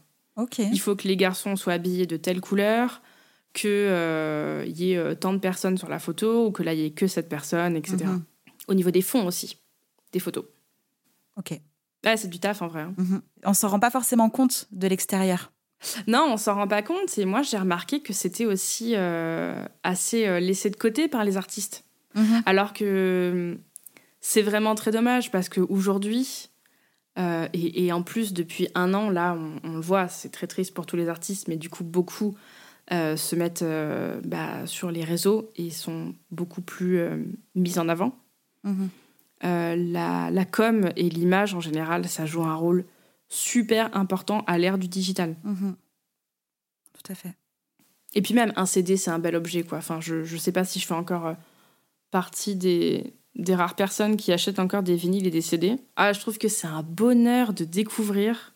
[0.59, 3.01] Il faut que les garçons soient habillés de telle couleur,
[3.53, 6.79] qu'il euh, y ait euh, tant de personnes sur la photo, ou que là, il
[6.79, 7.97] n'y ait que cette personne, etc.
[8.05, 8.23] Mhm.
[8.67, 9.57] Au niveau des fonds aussi,
[10.11, 10.45] des photos.
[11.37, 11.59] Ok.
[12.03, 12.81] Là, c'est du taf en vrai.
[12.81, 12.93] Hein.
[12.97, 13.21] Mhm.
[13.45, 15.51] On s'en rend pas forcément compte de l'extérieur.
[16.07, 17.17] Non, on s'en rend pas compte.
[17.17, 21.37] Et moi, j'ai remarqué que c'était aussi euh, assez euh, laissé de côté par les
[21.37, 21.83] artistes.
[22.15, 22.43] Mhm.
[22.45, 23.59] Alors que hum,
[24.21, 26.49] c'est vraiment très dommage parce qu'aujourd'hui,
[27.17, 30.73] euh, et, et, en plus, depuis un an, là, on, le voit, c'est très triste
[30.73, 32.35] pour tous les artistes, mais du coup, beaucoup
[32.91, 33.65] se mettent
[34.27, 37.01] bah, sur les réseaux et sont beaucoup plus
[37.55, 38.15] mis en avant.
[38.63, 38.89] Mhm.
[39.41, 42.85] la, la com et l'image, en général, ça joue un rôle
[43.29, 45.35] super important à l'ère du digital.
[45.43, 45.75] Mhm.
[46.93, 47.33] Tout à fait.
[48.13, 49.77] Et puis même, un CD, c'est un bel objet, quoi.
[49.77, 51.33] Enfin, je ne sais pas si je fais encore euh,
[52.11, 55.77] partie des, des rares personnes qui achètent encore des vinyles et des CD.
[55.97, 58.55] Ah, je trouve que c'est un bonheur de découvrir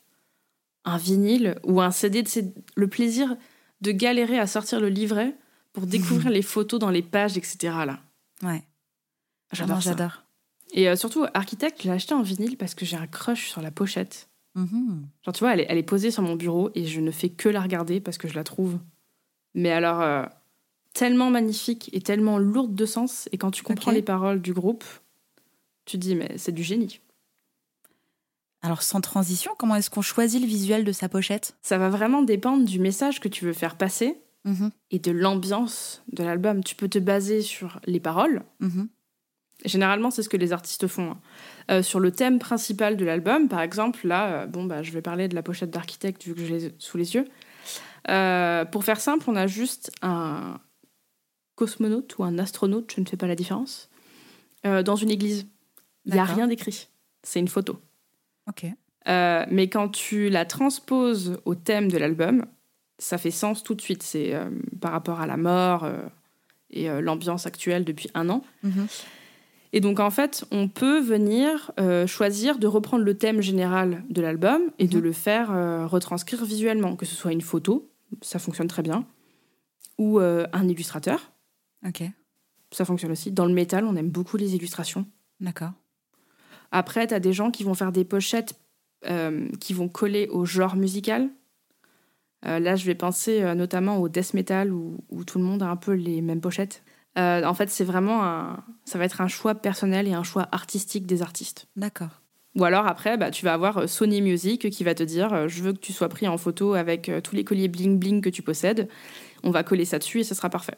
[0.85, 2.23] un vinyle ou un CD.
[2.25, 3.35] C'est le plaisir
[3.81, 5.35] de galérer à sortir le livret
[5.73, 7.57] pour découvrir les photos dans les pages, etc.
[7.85, 7.99] Là.
[8.41, 8.63] Ouais.
[9.51, 9.81] J'adore.
[9.81, 10.23] J'adore.
[10.71, 13.71] Et euh, surtout, Architecte, j'ai acheté un vinyle parce que j'ai un crush sur la
[13.71, 14.28] pochette.
[14.55, 15.07] Mhm.
[15.23, 17.61] Genre, tu vois, elle est, posée sur mon bureau et je ne fais que la
[17.61, 18.79] regarder parce que je la trouve.
[19.53, 20.25] Mais alors, euh,
[20.93, 23.29] tellement magnifique et tellement lourde de sens.
[23.31, 24.83] Et quand tu comprends les paroles du groupe,
[25.85, 26.99] tu te dis, mais c'est du génie.
[28.61, 31.55] Alors, sans transition, comment est-ce qu'on choisit le visuel de sa pochette?
[31.61, 34.71] Ça va vraiment dépendre du message que tu veux faire passer mhm.
[34.91, 36.63] et de l'ambiance de l'album.
[36.63, 38.43] Tu peux te baser sur les paroles.
[38.59, 38.89] Mhm.
[39.65, 41.11] Généralement, c'est ce que les artistes font.
[41.11, 41.17] Hein.
[41.69, 45.01] Euh, sur le thème principal de l'album, par exemple, là, euh, bon, bah, je vais
[45.01, 47.25] parler de la pochette d'architecte vu que je l'ai sous les yeux.
[48.09, 50.59] Euh, pour faire simple, on a juste un
[51.55, 53.89] cosmonaute ou un astronaute, je ne fais pas la différence,
[54.63, 55.45] dans une église.
[56.05, 56.87] Il n'y a rien d'écrit.
[57.21, 57.81] C'est une photo.
[58.47, 58.65] Ok.
[59.05, 62.45] mais quand tu la transposes au thème de l'album,
[62.97, 64.03] ça fait sens tout de suite.
[64.03, 64.33] C'est
[64.79, 65.85] par rapport à la mort
[66.71, 68.43] et l'ambiance actuelle depuis un an.
[68.63, 68.87] Mhm.
[69.71, 74.21] Et donc en fait, on peut venir euh, choisir de reprendre le thème général de
[74.21, 75.03] l'album et de mhm.
[75.03, 79.05] le faire euh, retranscrire visuellement, que ce soit une photo, ça fonctionne très bien,
[79.97, 81.31] ou euh, un illustrateur.
[81.87, 82.03] Ok.
[82.71, 83.31] Ça fonctionne aussi.
[83.31, 85.05] Dans le métal, on aime beaucoup les illustrations.
[85.39, 85.71] D'accord.
[86.71, 88.59] Après, tu as des gens qui vont faire des pochettes
[89.61, 91.29] qui vont coller au genre musical.
[92.43, 95.77] là, je vais penser notamment au death metal où, où, tout le monde a un
[95.77, 96.83] peu les mêmes pochettes.
[97.17, 100.47] Euh, en fait, c'est vraiment un, ça va être un choix personnel et un choix
[100.51, 101.67] artistique des artistes.
[101.75, 102.21] D'accord.
[102.55, 105.47] Ou alors après, bah, tu vas avoir euh, Sony Music qui va te dire euh,
[105.47, 108.29] je veux que tu sois pris en photo avec tous les colliers bling bling que
[108.29, 108.89] tu possèdes.
[109.43, 110.77] On va coller ça dessus et ce sera parfait.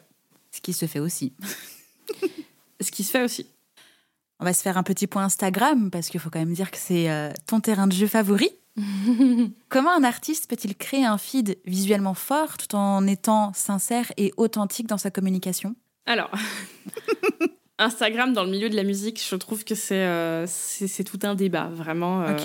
[0.50, 1.34] Ce qui se fait aussi.
[2.80, 3.46] Ce qui se fait aussi.
[4.40, 6.76] On va se faire un petit point Instagram parce qu'il faut quand même dire que
[6.76, 7.08] c'est
[7.46, 8.50] ton terrain de jeu favori.
[9.68, 14.88] Comment un artiste peut-il créer un feed visuellement fort tout en étant sincère et authentique
[14.88, 15.76] dans sa communication?
[16.06, 16.30] Alors,
[17.78, 21.34] Instagram dans le milieu de la musique, je trouve que c'est euh, c'est tout un
[21.34, 22.22] débat, vraiment.
[22.22, 22.36] Euh,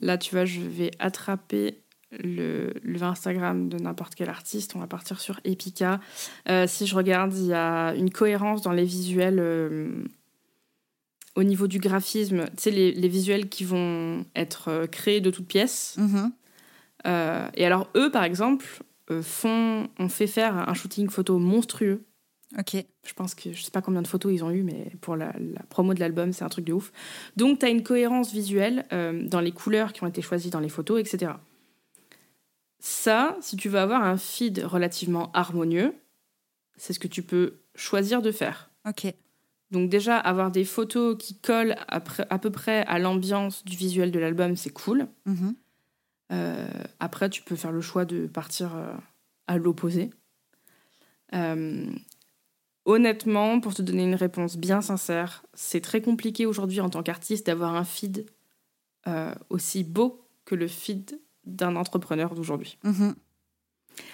[0.00, 4.74] là, tu vois, je vais attraper le, le Instagram de n'importe quel artiste.
[4.74, 6.00] On va partir sur Epica.
[6.48, 9.40] Euh, si je regarde, il y a une cohérence dans les visuels
[11.36, 12.46] au niveau du graphisme.
[12.46, 15.96] Tu sais, les, les, visuels qui vont être créés de toutes pièces.
[15.98, 17.50] Mm-hmm.
[17.54, 18.66] et alors, eux, par exemple,
[19.22, 22.04] font, ont fait faire un shooting photo monstrueux.
[22.58, 22.76] Ok.
[23.06, 25.32] Je pense que je sais pas combien de photos ils ont eu, mais pour la,
[25.38, 26.92] la promo de l'album, c'est un truc de ouf.
[27.36, 30.60] Donc, tu as une cohérence visuelle euh, dans les couleurs qui ont été choisies dans
[30.60, 31.32] les photos, etc.
[32.80, 35.94] Ça, si tu veux avoir un feed relativement harmonieux,
[36.76, 38.70] c'est ce que tu peux choisir de faire.
[38.88, 39.12] Ok.
[39.70, 44.18] Donc déjà, avoir des photos qui collent à, peu près à l'ambiance du visuel de
[44.18, 45.06] l'album, c'est cool.
[45.26, 45.54] Mhm.
[46.32, 48.92] Euh, après, tu peux faire le choix de partir euh,
[49.46, 50.10] à l'opposé.
[51.34, 51.86] Euh,
[52.84, 57.46] honnêtement, pour te donner une réponse bien sincère, c'est très compliqué aujourd'hui en tant qu'artiste
[57.46, 58.26] d'avoir un feed
[59.06, 62.78] euh, aussi beau que le feed d'un entrepreneur d'aujourd'hui.
[62.84, 63.14] Mhm.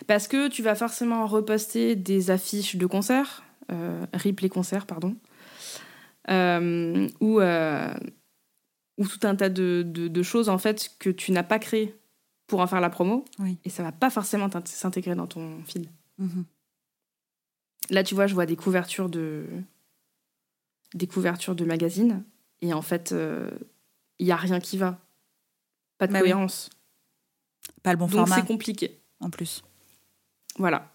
[0.07, 3.43] Parce que tu vas forcément reposter des affiches de concerts,
[3.73, 5.17] euh, replay concerts, pardon,
[6.31, 7.93] euh, ou, euh,
[8.99, 11.95] ou tout un tas de, de- de choses en fait que tu n'as pas créées
[12.47, 13.59] pour en faire la promo, Oui.
[13.65, 15.89] et ça va pas forcément s'intégrer dans ton feed.
[16.19, 16.45] Mhm.
[17.91, 19.45] Là, tu vois, je vois des couvertures de
[20.95, 22.25] des couvertures de magazines,
[22.63, 23.15] et en fait,
[24.19, 24.99] il y a rien qui va,
[25.99, 26.31] pas de Bah oui.
[26.31, 26.71] cohérence.
[27.83, 29.01] Pas le bon Donc format c'est compliqué.
[29.21, 29.63] en plus.
[30.59, 30.91] Voilà.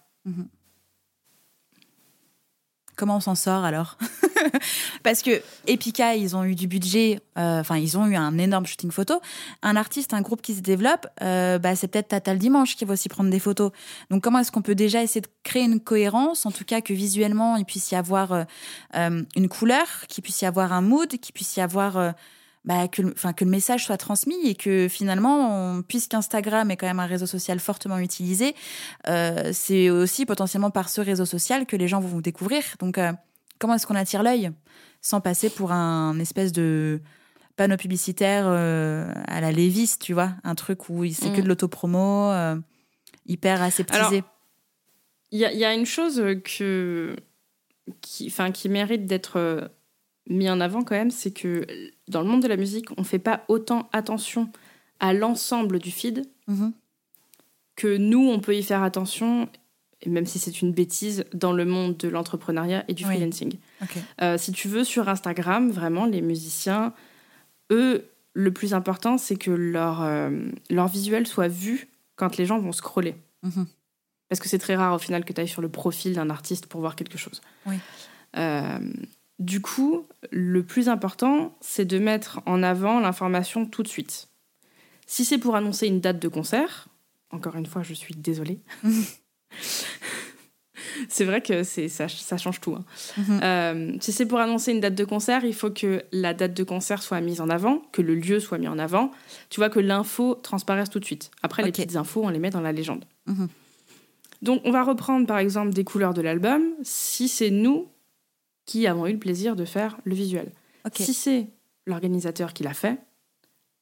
[3.02, 3.98] Comment on s'en sort alors
[5.02, 8.64] Parce que Epica, ils ont eu du budget, euh, enfin, ils ont eu un énorme
[8.64, 9.20] shooting photo.
[9.60, 12.84] Un artiste, un groupe qui se développe, euh, bah, c'est peut-être Tata le dimanche qui
[12.84, 13.72] va aussi prendre des photos.
[14.10, 16.92] Donc, comment est-ce qu'on peut déjà essayer de créer une cohérence, en tout cas que
[16.92, 18.44] visuellement, il puisse y avoir
[18.94, 22.14] euh, une couleur, qu'il puisse y avoir un mood, qu'il puisse y avoir.
[22.64, 26.86] Bah, que, le- que le message soit transmis et que finalement, on- puisqu'Instagram est quand
[26.86, 28.54] même un réseau social fortement utilisé,
[29.08, 32.62] euh, c'est aussi potentiellement par ce réseau social que les gens vont vous découvrir.
[32.78, 33.12] Donc, euh,
[33.58, 34.50] comment est-ce qu'on attire l'œil
[35.00, 37.00] sans passer pour un espèce de
[37.56, 41.36] panneau publicitaire euh, à la Lévis, tu vois Un truc où c'est Mm.
[41.36, 42.32] que de l'autopromo,
[43.26, 44.22] hyper aseptisé?
[45.32, 47.16] Il y, a- il y a une chose que,
[48.00, 49.70] qui, qui mérite d'être
[50.28, 51.66] mis en avant quand même, c'est que
[52.08, 54.50] dans le monde de la musique, on ne fait pas autant attention
[55.00, 56.72] à l'ensemble du feed Mhm.
[57.76, 59.48] que nous, on peut y faire attention,
[60.06, 63.10] même si c'est une bêtise, dans le monde de l'entrepreneuriat et du Oui.
[63.16, 63.54] freelancing.
[64.20, 66.92] Euh, si tu veux, sur Instagram, vraiment, les musiciens,
[67.70, 68.04] eux,
[68.34, 70.30] le plus important, c'est que leur, euh,
[70.70, 73.14] leur visuel soit vu quand les gens vont scroller.
[73.42, 73.66] Mhm.
[74.28, 76.66] Parce que c'est très rare au final que tu ailles sur le profil d'un artiste
[76.66, 77.40] pour voir quelque chose.
[77.66, 77.76] Oui.
[78.36, 78.78] Euh,
[79.38, 84.28] du coup, le plus important, c'est de mettre en avant l'information tout de suite.
[85.06, 86.88] Si c'est pour annoncer une date de concert,
[87.30, 88.60] encore une fois, je suis désolée.
[91.08, 92.74] c'est vrai que c'est, ça, ça change tout.
[92.74, 92.84] hein.
[93.16, 93.40] Mhm.
[93.42, 96.64] Euh, si c'est pour annoncer une date de concert, il faut que la date de
[96.64, 99.10] concert soit mise en avant, que le lieu soit mis en avant.
[99.50, 101.30] Tu vois que l'info transparaisse tout de suite.
[101.42, 103.04] Après, les petites infos, on les met dans la légende.
[103.26, 103.48] Mhm.
[104.42, 107.88] Donc, on va reprendre par exemple des couleurs de l'album si c'est nous
[108.72, 110.50] qui avons eu le plaisir de faire le visuel.
[110.94, 111.48] Si c'est
[111.86, 112.98] l'organisateur qui l'a fait,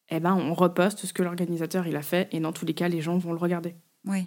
[0.08, 2.88] eh ben, on reposte ce que l'organisateur il a fait et dans tous les cas,
[2.88, 3.76] les gens vont le regarder.
[4.04, 4.26] Oui.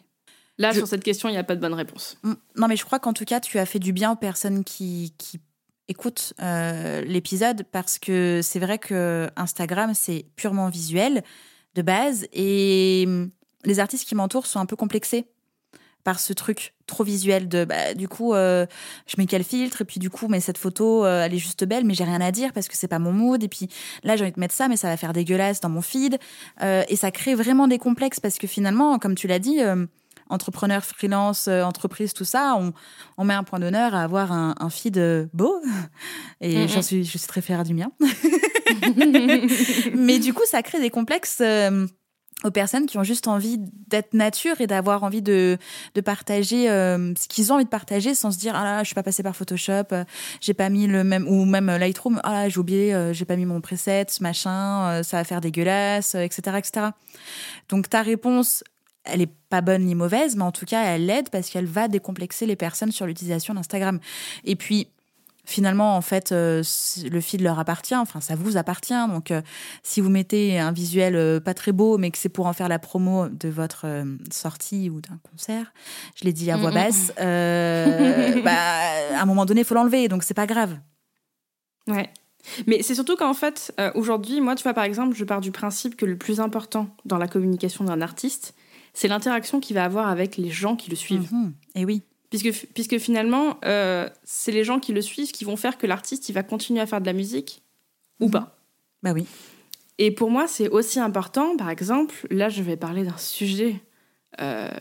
[0.58, 2.18] Là, Je- sur cette question, il n'y a pas de bonne réponse.
[2.24, 2.34] Mm.
[2.56, 5.14] Non, mais je crois qu'en tout cas, tu as fait du bien aux personnes qui,
[5.18, 5.42] qui
[5.90, 11.24] écoutent euh, l'épisode parce que c'est vrai que Instagram, c'est purement visuel
[11.76, 13.30] de base et mm,
[13.66, 15.26] les artistes qui m'entourent sont un peu complexés
[16.04, 18.66] par ce truc trop visuel de bah, du coup euh,
[19.08, 21.64] je mets quel filtre et puis du coup mais cette photo euh, elle est juste
[21.64, 23.70] belle mais j'ai rien à dire parce que c'est pas mon mood et puis
[24.04, 26.18] là j'ai envie de mettre ça mais ça va faire dégueulasse dans mon feed
[26.62, 29.86] Euh, et ça crée vraiment des complexes parce que finalement comme tu l'as dit euh,
[30.30, 32.74] entrepreneur, freelance, euh, entreprise, tout ça, on,
[33.18, 35.62] on met un point d'honneur à avoir un, un feed beau.
[36.42, 36.68] Et Mhm.
[36.70, 37.92] j'en suis, je suis très fière du mien.
[39.94, 41.86] Mais du coup, ça crée des complexes euh,
[42.44, 45.58] aux personnes qui ont juste envie d'être nature et d'avoir envie de,
[45.96, 48.88] de partager euh, ce qu'ils ont envie de partager sans se dire ah là je
[48.88, 50.04] suis pas passé par Photoshop euh,
[50.42, 53.46] j'ai pas mis le même ou même Lightroom ah j'ai oublié euh, j'ai pas mis
[53.46, 56.88] mon preset ce machin euh, ça va faire dégueulasse etc etc
[57.70, 58.64] donc ta réponse
[59.06, 61.88] elle est pas bonne ni mauvaise, mais en tout cas, elle l'aide parce qu'elle va
[61.90, 64.00] décomplexer les personnes sur l'utilisation d'Instagram.
[64.46, 64.88] Et puis,
[65.46, 66.64] finalement, en fait, euh,
[67.12, 68.94] le feed leur appartient, enfin, ça vous appartient.
[69.10, 69.42] Donc, euh,
[69.84, 72.70] si vous mettez un visuel euh, pas très beau, mais que c'est pour en faire
[72.70, 73.86] la promo de votre
[74.32, 75.74] sortie ou d'un concert,
[76.16, 76.76] je l'ai dit à voix Mhm.
[76.76, 80.78] basse, euh, bah, à un moment donné, il faut l'enlever, donc c'est pas grave.
[81.88, 82.10] Ouais.
[82.68, 85.96] Mais c'est surtout qu'en fait, aujourd'hui, moi, tu vois, par exemple, je pars du principe
[85.96, 88.54] que le plus important dans la communication d'un artiste,
[88.94, 91.32] c'est l'interaction qu'il va avoir avec les gens qui le suivent.
[91.34, 91.54] Mhm.
[91.76, 92.04] Et oui.
[92.36, 96.30] Puisque, puisque finalement, euh, c'est les gens qui le suivent qui vont faire que l'artiste,
[96.30, 97.62] il va continuer à faire de la musique
[98.20, 98.32] ou Mhm.
[98.32, 98.58] pas.
[99.04, 99.28] Bah oui.
[100.00, 103.82] Et pour moi, c'est aussi important, par exemple, là, je vais parler d'un sujet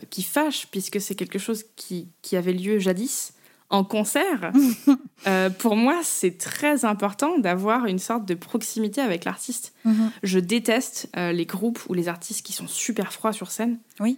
[0.09, 3.33] qui fâche, puisque c'est quelque chose qui, qui, avait lieu jadis
[3.69, 4.51] en concert.
[5.59, 9.73] pour moi, c'est très important d'avoir une sorte de proximité avec l'artiste.
[9.85, 10.09] Mhm.
[10.23, 13.77] Je déteste les groupes ou les artistes qui sont super froids sur scène.
[13.99, 14.17] Oui.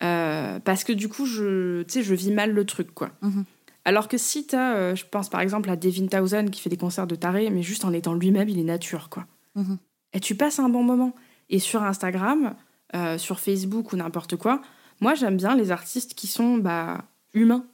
[0.00, 3.10] Parce que du coup, je, je vis mal le truc, quoi.
[3.22, 3.44] Mhm.
[3.88, 6.68] Alors que si tu as, euh, je pense par exemple à Devin Townsend qui fait
[6.68, 9.24] des concerts de taré, mais juste en étant lui-même, il est nature, quoi.
[9.54, 9.78] Mhm.
[10.12, 11.14] Et tu passes un bon moment.
[11.48, 12.54] Et sur Instagram,
[12.94, 14.60] euh, sur Facebook ou n'importe quoi,
[15.00, 17.64] moi j'aime bien les artistes qui sont bah, humains.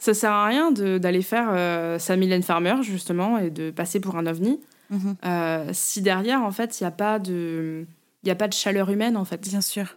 [0.00, 4.16] Ça sert à rien d'aller faire euh, sa Mylène Farmer, justement, et de passer pour
[4.16, 4.58] un ovni.
[4.90, 5.14] Mhm.
[5.72, 7.86] si derrière, en fait, il n'y a, pas de...
[8.24, 9.40] Y a pas de chaleur humaine, en fait.
[9.40, 9.96] Bien sûr.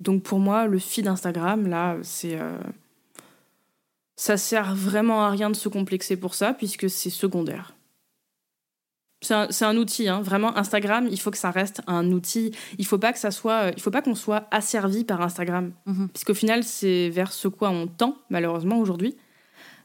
[0.00, 2.38] Donc pour moi, le feed Instagram, là, c'est
[4.18, 7.74] ça sert vraiment à rien de se complexer pour ça, puisque c'est secondaire.
[9.20, 10.22] C'est un, outil, hein.
[10.22, 10.56] vraiment.
[10.56, 12.52] Instagram, il faut que ça reste un outil.
[12.78, 16.08] Il faut pas que ça soit, il faut pas qu'on soit asservi par Instagram, mhm.
[16.08, 19.16] puisqu'au final, c'est vers ce quoi on tend malheureusement aujourd'hui,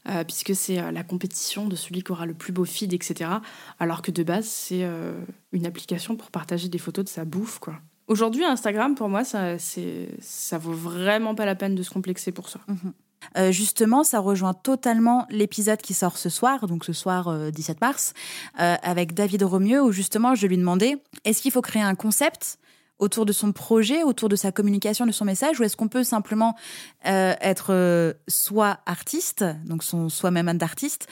[0.09, 3.31] euh, puisque c'est euh, la compétition de celui qui aura le plus beau feed, etc.
[3.79, 5.19] Alors que de base, c'est euh,
[5.51, 7.79] une application pour partager des photos de sa bouffe, quoi.
[8.07, 12.49] Aujourd'hui, Instagram, pour moi, ça, ça vaut vraiment pas la peine de se complexer pour
[12.49, 12.59] ça.
[12.67, 12.93] Mhm.
[13.37, 17.79] Euh, justement, ça rejoint totalement l'épisode qui sort ce soir, donc ce soir 17 euh,
[17.81, 18.13] mars,
[18.59, 22.57] euh, avec David Romieux, où justement je lui demandais est-ce qu'il faut créer un concept
[22.99, 26.03] autour de son projet, autour de sa communication, de son message, ou est-ce qu'on peut
[26.03, 26.55] simplement
[27.03, 31.07] être soit artiste, donc son soi-même d'artiste,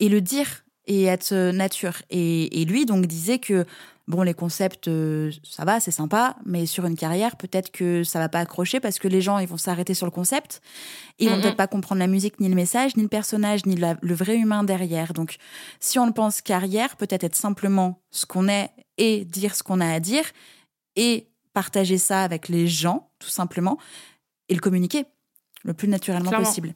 [0.00, 1.96] et le dire et être nature?
[2.08, 3.66] Et, et, lui donc disait que
[4.06, 8.18] bon, les concepts, euh, ça va, c'est sympa, mais sur une carrière, peut-être que ça
[8.18, 10.60] va pas accrocher parce que les gens, ils vont s'arrêter sur le concept.
[11.18, 14.14] Ils vont peut-être pas comprendre la musique, ni le message, ni le personnage, ni le
[14.14, 15.12] vrai humain derrière.
[15.12, 15.36] Donc,
[15.80, 19.80] si on le pense carrière, peut-être être simplement ce qu'on est et dire ce qu'on
[19.80, 20.24] a à dire
[20.96, 23.78] et partager ça avec les gens, tout simplement,
[24.48, 25.04] et le communiquer
[25.64, 26.74] le plus naturellement possible.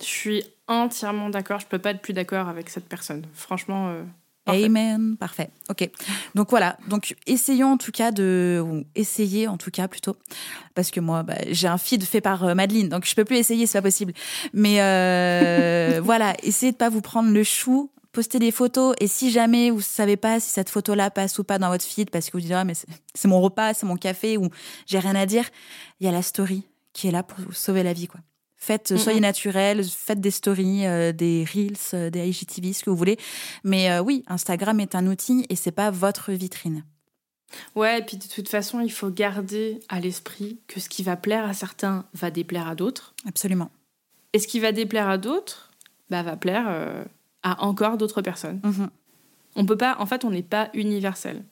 [0.00, 1.60] Je suis entièrement d'accord.
[1.60, 3.26] Je peux pas être plus d'accord avec cette personne.
[3.34, 3.88] Franchement.
[3.88, 4.04] Euh,
[4.48, 5.16] Amen.
[5.16, 5.50] Parfait.
[5.68, 5.88] Ok.
[6.34, 6.76] Donc voilà.
[6.88, 10.16] Donc essayons en tout cas de, ou essayez en tout cas plutôt,
[10.74, 13.36] parce que moi, bah, j'ai un feed fait par euh, Madeleine, donc je peux plus
[13.36, 14.12] essayer, c'est pas possible.
[14.52, 17.90] Mais euh, voilà, essayez de pas vous prendre le chou.
[18.12, 21.58] Postez des photos et si jamais vous savez pas si cette photo-là passe ou pas
[21.58, 24.38] dans votre feed parce que vous dites ah mais c'est mon repas, c'est mon café
[24.38, 24.48] ou
[24.86, 25.44] j'ai rien à dire,
[26.00, 28.20] il y a la story qui est là pour vous sauver la vie quoi.
[28.60, 32.96] Faites, soyez naturel, faites des stories, euh, des reels, euh, des IGTV, ce que vous
[32.96, 33.16] voulez.
[33.62, 36.84] Mais euh, oui, Instagram est un outil et c'est pas votre vitrine.
[37.76, 41.16] Ouais, et puis de toute façon, il faut garder à l'esprit que ce qui va
[41.16, 43.14] plaire à certains va déplaire à d'autres.
[43.26, 43.70] Absolument.
[44.32, 45.70] Et ce qui va déplaire à d'autres,
[46.10, 46.66] bah, va plaire
[47.42, 48.60] à encore d'autres personnes.
[48.64, 48.90] Mhm.
[49.54, 51.44] On peut pas, en fait, on n'est pas universel.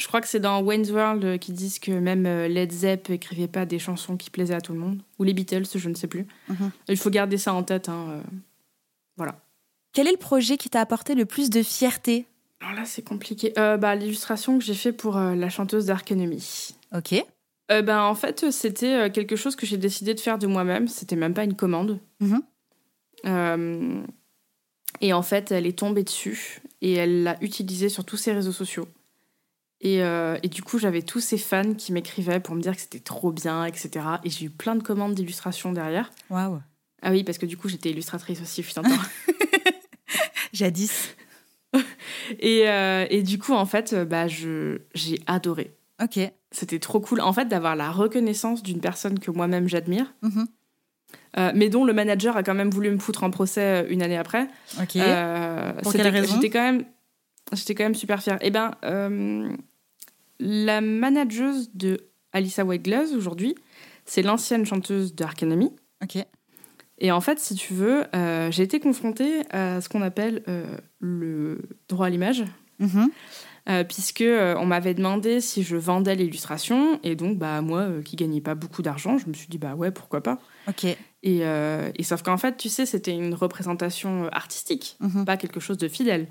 [0.00, 3.10] Je crois que c'est dans Wayne's World euh, qu'ils disent que même euh, Led Zepp
[3.10, 5.02] écrivait pas des chansons qui plaisaient à tout le monde.
[5.18, 6.26] Ou les Beatles, je ne sais plus.
[6.48, 6.70] Mhm.
[6.88, 7.90] Il faut garder ça en tête.
[7.90, 8.22] Hein, euh.
[9.18, 9.38] Voilà.
[9.92, 12.24] Quel est le projet qui t'a apporté le plus de fierté?
[12.60, 13.52] Alors là, c'est compliqué.
[13.56, 16.74] bah, L'illustration que j'ai fait pour la chanteuse Enemy.
[16.94, 17.14] Ok.
[17.68, 20.86] ben, en fait, c'était quelque chose que j'ai décidé de faire de moi-même.
[20.86, 21.98] C'était même pas une commande.
[22.20, 24.04] Mhm.
[25.00, 28.52] et en fait, elle est tombée dessus et elle l'a utilisée sur tous ses réseaux
[28.52, 28.86] sociaux.
[29.84, 33.00] Euh, et, du coup, j'avais tous ces fans qui m'écrivaient pour me dire que c'était
[33.00, 33.90] trop bien, etc.
[34.24, 36.10] Et j'ai eu plein de commandes d'illustrations derrière.
[36.28, 36.60] Waouh.
[37.02, 38.82] Ah oui, parce que du coup, j'étais illustratrice aussi, je temps.
[40.52, 41.16] Jadis.
[42.40, 45.74] et, euh, et, du coup, en fait, bah, j'ai adoré.
[46.02, 46.18] Ok.
[46.50, 50.12] C'était trop cool, en fait, d'avoir la reconnaissance d'une personne que moi-même j'admire.
[50.22, 50.46] Mm-hmm.
[51.38, 54.16] Euh, mais dont le manager a quand même voulu me foutre en procès une année
[54.18, 54.48] après.
[54.80, 54.98] Ok.
[55.82, 56.34] pour quelle raison?
[56.34, 56.84] J'étais quand même,
[57.52, 58.38] j'étais quand même super fière.
[58.40, 58.72] Eh ben,
[60.40, 63.54] la manageuse de Alissa White Glass aujourd'hui,
[64.04, 65.70] c'est l'ancienne chanteuse de Enemy.
[66.02, 66.24] Ok.
[66.98, 70.64] Et en fait, si tu veux, euh, j'ai été confrontée à ce qu'on appelle euh,
[71.00, 72.44] le droit à l'image.
[72.80, 73.08] Mm-hmm.
[73.68, 78.40] Euh, puisque on m'avait demandé si je vendais l'illustration et donc bah moi qui gagnais
[78.40, 80.86] pas beaucoup d'argent je me suis dit bah ouais pourquoi pas ok
[81.22, 85.24] et, et sauf qu'en fait tu sais c'était une représentation artistique mm-hmm.
[85.26, 86.26] pas quelque chose de fidèle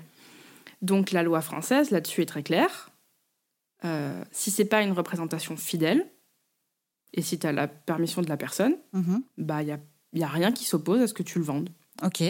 [0.82, 2.89] donc la loi française là-dessus est très claire
[3.84, 6.06] euh, si c'est pas une représentation fidèle,
[7.12, 9.22] et si tu as la permission de la personne, mhm.
[9.38, 9.78] bah il y a,
[10.12, 11.70] y a, rien qui s'oppose à ce que tu le vendes.
[12.02, 12.22] Ok.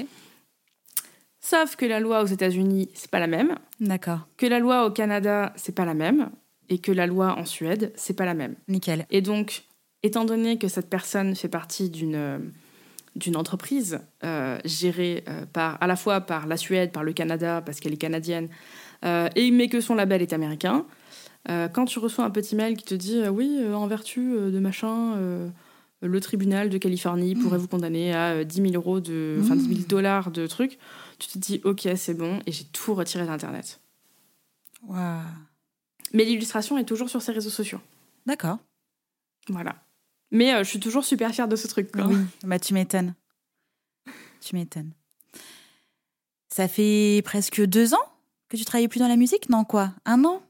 [1.40, 3.58] Sauf que la loi aux États-Unis, c'est pas la même.
[3.80, 4.28] D'accord.
[4.36, 6.30] Que la loi au Canada, c'est pas la même.
[6.68, 8.54] Et que la loi en Suède, c'est pas la même.
[8.68, 9.06] Nickel.
[9.10, 9.64] Et donc,
[10.02, 12.52] étant donné que cette personne fait partie d'une
[13.16, 17.60] d'une entreprise euh, gérée euh, par, à la fois par la Suède, par le Canada,
[17.60, 18.48] parce qu'elle est canadienne,
[19.34, 20.86] et mais que son label est américain,
[21.46, 25.16] quand tu reçois un petit mail qui te dit oui, en vertu de machin,
[26.02, 29.80] le tribunal de Californie pourrait vous condamner à 10 000 euros de, enfin 10 000
[29.88, 30.78] dollars de trucs,
[31.18, 33.80] tu te dis ok, c'est bon, et j'ai tout retiré d'Internet.
[34.86, 35.20] Waouh.
[36.12, 37.80] Mais l'illustration est toujours sur ses réseaux sociaux.
[38.26, 38.58] D'accord.
[39.48, 39.76] Voilà.
[40.30, 41.92] Mais je suis toujours super fière de ce truc.
[41.92, 42.06] Quoi.
[42.06, 43.14] Oui, bah, tu m'étonnes.
[44.40, 44.92] Tu m'étonnes.
[46.48, 48.12] Ça fait presque deux ans
[48.48, 49.48] que tu travailles plus dans la musique?
[49.50, 49.92] Non, quoi?
[50.04, 50.42] Un an?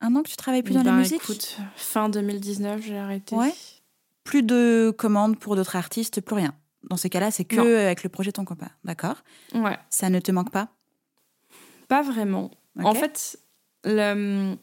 [0.00, 1.22] Un an que tu travailles plus dans la ben, musique?
[1.22, 3.34] écoute, fin 2019, j'ai arrêté.
[3.34, 3.52] Ouais.
[4.24, 6.54] Plus de commandes pour d'autres artistes, plus rien.
[6.88, 8.70] Dans ces cas-là, c'est que avec le projet ton copain.
[8.84, 9.16] D'accord?
[9.54, 9.76] Ouais.
[9.90, 10.68] Ça ne te manque pas?
[11.88, 12.50] Pas vraiment.
[12.82, 13.38] En fait,
[13.84, 14.56] le...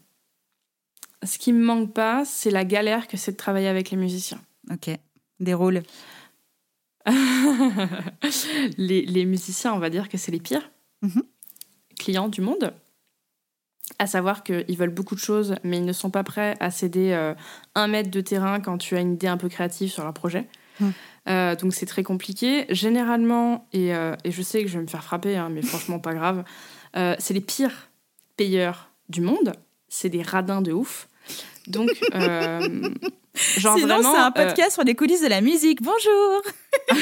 [1.24, 4.40] ce qui me manque pas, c'est la galère que c'est de travailler avec les musiciens.
[4.72, 4.90] Ok.
[5.40, 5.84] Des rôles
[8.78, 10.72] les, musiciens, on va dire que c'est les pires
[11.02, 11.22] mhm.
[12.00, 12.74] clients du monde.
[13.98, 17.14] À savoir qu'ils veulent beaucoup de choses, mais ils ne sont pas prêts à céder
[17.14, 17.34] euh,
[17.76, 20.48] un mètre de terrain quand tu as une idée un peu créative sur leur projet.
[20.82, 20.94] Mhm.
[21.30, 22.66] Euh, donc c'est très compliqué.
[22.70, 26.14] Généralement, euh, et, je sais que je vais me faire frapper, hein, mais franchement pas
[26.14, 26.44] grave,
[26.94, 27.90] c'est les pires
[28.38, 29.54] payeurs du monde.
[29.88, 31.08] C'est des radins de ouf.
[31.68, 31.90] Donc,
[33.58, 35.82] Genre Sinon, c'est un podcast sur les coulisses de la musique.
[35.82, 36.42] Bonjour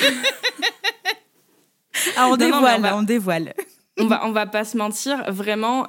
[2.17, 3.53] ah, on dévoile, on, dévoile.
[3.99, 5.85] On va, on va pas se mentir, vraiment.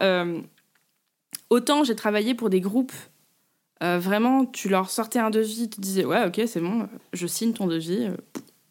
[1.50, 2.92] Autant j'ai travaillé pour des groupes,
[3.82, 7.52] euh, vraiment, tu leur sortais un devis, tu disais ouais, ok, c'est bon, je signe
[7.52, 8.16] ton devis, euh,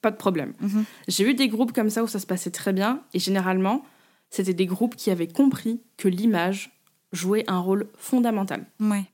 [0.02, 0.54] pas de problème.
[0.60, 0.86] Mhm.
[1.08, 3.84] J'ai eu des groupes comme ça où ça se passait très bien, et généralement,
[4.30, 6.72] c'était des groupes qui avaient compris que l'image
[7.12, 8.66] jouait un rôle fondamental.
[8.80, 9.06] Ouais.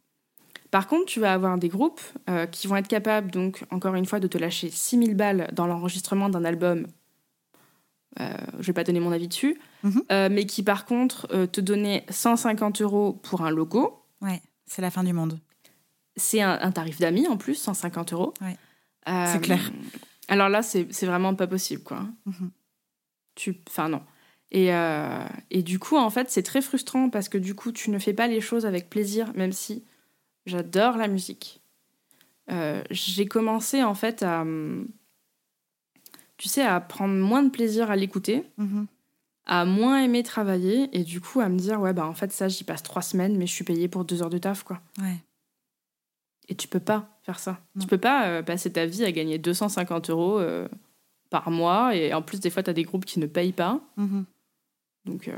[0.71, 4.05] Par contre, tu vas avoir des groupes euh, qui vont être capables, donc, encore une
[4.05, 6.85] fois, de te lâcher 6000 balles dans l'enregistrement d'un album.
[8.19, 10.03] Euh, je vais pas donner mon avis dessus, mhm.
[10.11, 14.03] euh, mais qui, par contre, euh, te donner 150 euros pour un logo.
[14.21, 15.39] Ouais, c'est la fin du monde.
[16.15, 18.33] C'est un, tarif d'amis en plus, 150 euros.
[18.41, 18.57] Ouais.
[19.05, 19.71] c'est clair.
[20.27, 22.05] Alors là, c'est vraiment pas possible, quoi.
[22.25, 22.51] Mhm.
[23.35, 24.01] Tu, enfin non.
[24.51, 24.69] Et,
[25.51, 28.13] et, du coup, en fait, c'est très frustrant parce que du coup, tu ne fais
[28.13, 29.83] pas les choses avec plaisir, même si
[30.49, 31.61] J'adore la musique.
[32.49, 34.43] Euh, j'ai commencé en fait à,
[36.37, 38.87] tu sais, à prendre moins de plaisir à l'écouter, mhm.
[39.51, 42.47] À moins aimer travailler et du coup à me dire ouais bah en fait ça
[42.47, 44.79] j'y passe trois semaines mais je suis payée pour deux heures de taf quoi.
[45.01, 45.17] Ouais.
[46.47, 47.59] Et tu peux pas faire ça.
[47.79, 50.67] Tu peux pas euh, passer ta vie à gagner 250 euros euh,
[51.31, 53.81] par mois et en plus des fois tu as des groupes qui ne payent pas.
[53.97, 54.25] Mhm.
[55.05, 55.31] Donc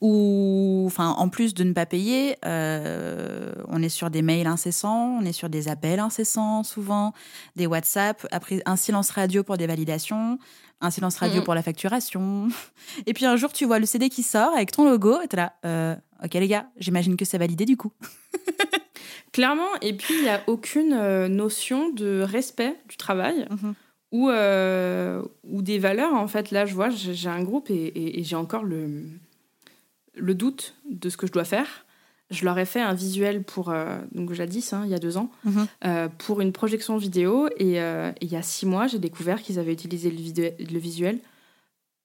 [0.00, 5.18] ou, enfin, en plus de ne pas payer, euh, on est sur des mails incessants,
[5.20, 7.12] on est sur des appels incessants souvent,
[7.56, 10.38] des WhatsApp, après un silence radio pour des validations,
[10.80, 12.48] un silence radio pour la facturation.
[13.06, 15.36] Et puis un jour, tu vois le CD qui sort avec ton logo, et t'es
[15.36, 17.92] là, euh, ok les gars, j'imagine que c'est validé du coup.
[19.32, 23.46] Clairement, et puis il n'y a aucune euh, notion de respect du travail.
[23.50, 23.74] Mhm.
[24.12, 26.50] Ou, ou des valeurs, en fait.
[26.50, 29.04] Là, je vois, j'ai un groupe et j'ai encore le,
[30.16, 31.84] le doute de ce que je dois faire.
[32.30, 35.16] Je leur ai fait un visuel pour, euh, donc jadis, hein, il y a deux
[35.16, 35.66] ans, mhm.
[35.84, 37.48] euh, pour une projection vidéo.
[37.60, 41.18] Euh, et, il y a six mois, j'ai découvert qu'ils avaient utilisé le, visuel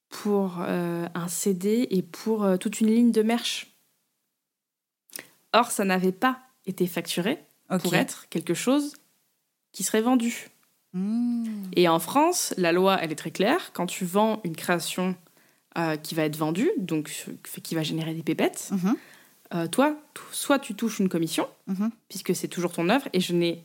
[0.08, 3.74] pour un CD et pour toute une ligne de merch.
[5.52, 7.38] Or, ça n'avait pas été facturé
[7.82, 8.94] pour être quelque chose
[9.72, 10.48] qui serait vendu.
[10.92, 11.44] Hmm.
[11.74, 13.72] Et en France, la loi, elle est très claire.
[13.72, 15.16] Quand tu vends une création
[15.76, 17.12] euh, qui va être vendu, donc
[17.62, 18.70] qui va générer des pépettes.
[18.72, 18.96] Mhm.
[19.54, 19.96] Euh, toi,
[20.32, 21.90] soit tu touches une commission, mhm.
[22.08, 23.64] puisque c'est toujours ton œuvre, et je n'ai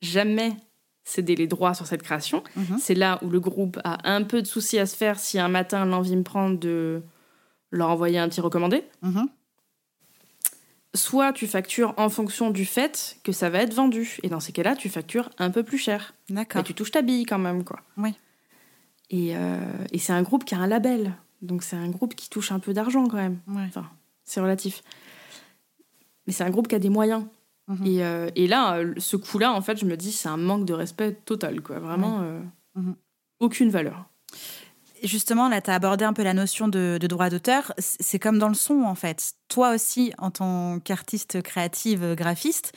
[0.00, 0.56] jamais
[1.04, 2.42] cédé les droits sur cette création.
[2.56, 2.78] Mhm.
[2.78, 5.48] C'est là où le groupe a un peu de soucis à se faire si un
[5.48, 7.02] matin l'envie me prend de
[7.70, 8.84] leur envoyer un petit recommandé.
[10.94, 14.16] Soit tu factures en fonction du fait que ça va être vendu.
[14.22, 16.14] Et dans ces cas-là, tu factures un peu plus cher.
[16.30, 16.60] D'accord.
[16.60, 17.80] Mais tu touches ta bille quand même, quoi.
[17.98, 18.14] Oui.
[19.10, 19.60] Et, euh,
[19.92, 21.14] et c'est un groupe qui a un label.
[21.42, 23.38] Donc c'est un groupe qui touche un peu d'argent quand même.
[23.48, 23.88] Enfin,
[24.24, 24.82] c'est relatif.
[26.28, 27.24] Mais c'est un groupe qui a des moyens.
[27.68, 27.86] Mhm.
[27.86, 30.66] Et, euh, et, là, euh, ce coup-là, en fait, je me dis, c'est un manque
[30.66, 31.78] de respect total, quoi.
[31.78, 32.40] Vraiment, euh,
[32.74, 32.94] mhm.
[33.40, 34.04] aucune valeur.
[35.02, 37.72] Justement, là, tu as abordé un peu la notion de, de droit d'auteur.
[37.78, 39.32] C'est comme dans le son, en fait.
[39.48, 42.76] Toi aussi, en tant qu'artiste créative, graphiste,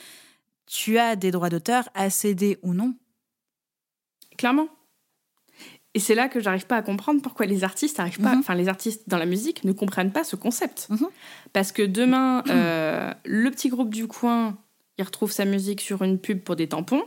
[0.64, 2.94] tu as des droits d'auteur à céder ou non?
[4.38, 4.68] Clairement.
[5.94, 8.40] Et c'est là que j'arrive pas à comprendre pourquoi les artistes arrivent pas, mhm.
[8.40, 10.88] enfin les artistes dans la musique ne comprennent pas ce concept.
[10.88, 11.08] Mhm.
[11.52, 14.56] Parce que demain, euh, le petit groupe du coin,
[14.98, 17.02] il retrouve sa musique sur une pub pour des tampons.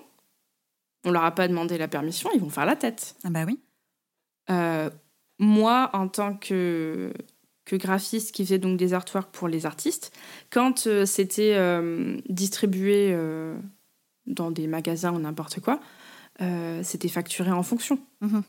[1.04, 3.16] On leur a pas demandé la permission, ils vont faire la tête.
[3.24, 3.60] Ah bah oui.
[4.52, 4.90] Euh,
[5.40, 7.12] moi, en tant que
[7.66, 10.16] que graphiste qui faisait donc des artworks pour les artistes.
[10.52, 11.58] Quand euh, c'était
[12.30, 13.18] distribué
[14.28, 15.80] dans des magasins ou n'importe quoi,
[16.84, 17.98] c'était facturé en fonction.
[18.22, 18.44] Mhm.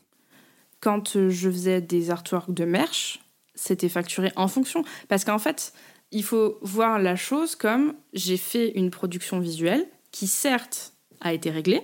[0.79, 3.19] Quand je faisais des artworks de merch,
[3.55, 4.83] c'était facturé en fonction.
[5.07, 5.73] Parce qu'en fait,
[6.11, 11.49] il faut voir la chose comme j'ai fait une production visuelle qui certes a été
[11.49, 11.81] réglée,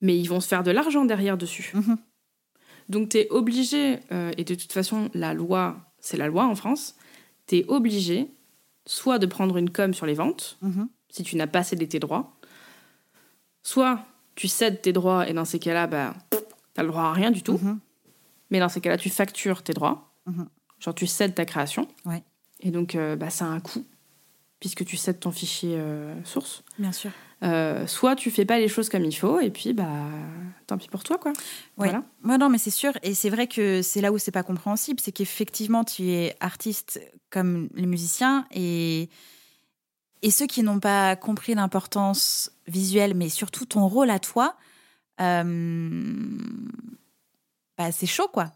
[0.00, 1.70] mais ils vont se faire de l'argent derrière dessus.
[1.74, 1.98] Mhm.
[2.88, 6.54] Donc tu es obligé, euh, et de toute façon la loi, c'est la loi en
[6.54, 6.96] France,
[7.46, 8.28] tu es obligé
[8.86, 10.88] soit de prendre une com sur les ventes, Mhm.
[11.10, 12.32] si tu n'as pas cédé tes droits,
[13.62, 14.00] soit
[14.34, 16.14] tu cèdes tes droits et dans ces cas-là, bah,
[16.82, 17.78] tu le droit à rien du tout, Mhm.
[18.50, 20.48] mais dans ces cas-là, tu factures tes droits, Mhm.
[20.80, 22.22] genre tu cèdes ta création, Ouais.
[22.60, 23.84] et donc euh, bah, ça a un coût,
[24.60, 26.62] puisque tu cèdes ton fichier euh, source.
[26.78, 27.10] Bien sûr.
[27.44, 29.86] Euh, soit tu fais pas les choses comme il faut, et puis bah
[30.66, 31.30] tant pis pour toi, quoi.
[31.32, 31.88] Ouais.
[31.90, 32.02] Voilà.
[32.24, 32.92] Ouais, non, mais c'est sûr.
[33.04, 34.98] Et c'est vrai que c'est là où c'est pas compréhensible.
[35.00, 37.00] C'est qu'effectivement, tu es artiste
[37.30, 39.08] comme les musiciens et,
[40.22, 44.56] et ceux qui n'ont pas compris l'importance visuelle, mais surtout ton rôle à toi,
[47.76, 48.52] bah, c'est chaud, quoi.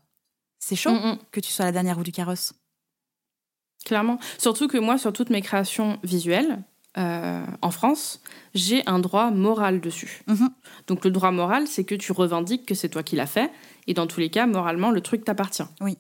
[0.59, 1.19] C'est chaud Mm, mm.
[1.31, 2.53] que tu sois la dernière roue du carrosse.
[3.85, 4.19] Clairement.
[4.39, 6.63] Surtout que moi, sur toutes mes créations visuelles,
[6.99, 8.23] euh, en France,
[8.55, 10.23] j'ai un droit moral dessus.
[10.29, 10.51] Mhm.
[10.87, 13.51] Donc le droit moral, c'est que tu revendiques que c'est toi qui l'as fait,
[13.89, 15.65] et dans tous les cas, moralement, le truc t'appartient.
[15.81, 15.99] Oui.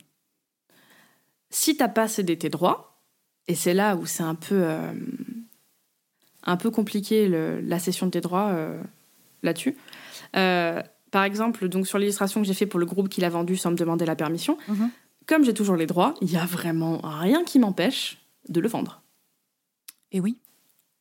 [1.50, 3.02] Si t'as pas cédé tes droits,
[3.48, 4.92] et c'est là où c'est un peu, euh,
[6.44, 8.80] un peu compliqué le- la cession de tes droits euh,
[9.42, 9.76] là-dessus.
[10.37, 13.57] Euh, par exemple, donc sur l'illustration que j'ai fait pour le groupe qui l'a vendu
[13.57, 14.91] sans me demander la permission, Mhm.
[15.27, 18.18] comme j'ai toujours les droits, il y a vraiment rien qui m'empêche
[18.49, 19.03] de le vendre
[20.11, 20.39] Et oui.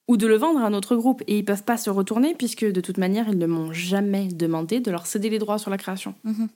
[0.07, 1.23] ou de le vendre à un autre groupe.
[1.27, 4.79] Et ils peuvent pas se retourner puisque de toute manière, ils ne m'ont jamais demandé
[4.79, 6.13] de leur céder les droits sur la création.
[6.25, 6.49] Mhm.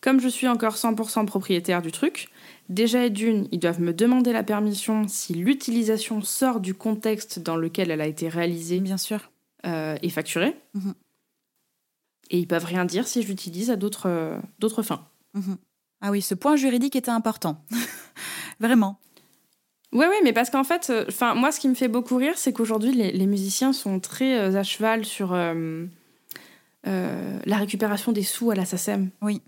[0.00, 2.28] Comme je suis encore 100% propriétaire du truc,
[2.68, 7.90] déjà d'une, ils doivent me demander la permission si l'utilisation sort du contexte dans lequel
[7.90, 9.30] elle a été réalisée Bien sûr.
[9.66, 10.56] euh, et facturée.
[10.74, 10.94] Mhm.
[12.30, 15.06] Et ils peuvent rien dire si je l'utilise à d'autres euh, d'autres fins.
[15.34, 15.56] Mhm.
[16.00, 17.64] Ah oui, ce point juridique était important.
[18.60, 18.98] Vraiment.
[19.92, 22.34] Oui, oui, mais parce qu'en fait, euh, enfin, moi, ce qui me fait beaucoup rire,
[22.36, 25.86] c'est qu'aujourd'hui, les, les musiciens sont très euh, à cheval sur euh,
[26.86, 29.10] euh, la récupération des sous à la SACEM.
[29.22, 29.40] Oui.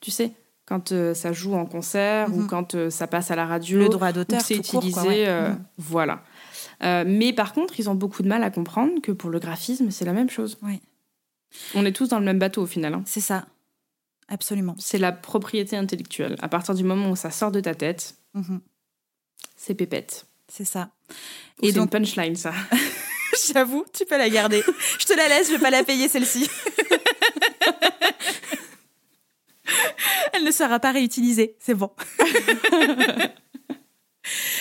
[0.00, 0.32] Tu sais,
[0.66, 2.46] quand euh, ça joue en concert ou Mhm.
[2.46, 5.26] quand euh, ça passe à la radio, Le droit d'auteur, c'est court, utilisé, quoi, ouais.
[5.26, 5.64] euh, Mhm.
[5.78, 6.22] voilà.
[6.82, 9.90] Euh, mais par contre, ils ont beaucoup de mal à comprendre que pour le graphisme,
[9.90, 10.56] c'est la même chose.
[10.62, 10.80] Oui.
[11.74, 12.94] On est tous dans le même bateau au final.
[12.94, 13.02] hein.
[13.06, 13.46] C'est ça.
[14.28, 14.74] Absolument.
[14.78, 16.36] C'est la propriété intellectuelle.
[16.40, 18.60] À partir du moment où ça sort de ta tête, Mhm.
[19.56, 20.26] c'est pépette.
[20.48, 20.90] C'est ça.
[21.62, 22.52] Et Et donc donc- punchline ça.
[23.52, 24.62] J'avoue, tu peux la garder.
[24.98, 26.48] je te la laisse, je vais pas la payer celle-ci.
[30.32, 31.90] Elle ne sera pas réutilisée, c'est bon.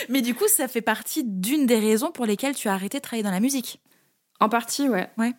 [0.09, 3.03] Mais du coup, ça fait partie d'une des raisons pour lesquelles tu as arrêté de
[3.03, 3.79] travailler dans la musique.
[4.39, 5.09] En partie, ouais.
[5.17, 5.33] Ouais.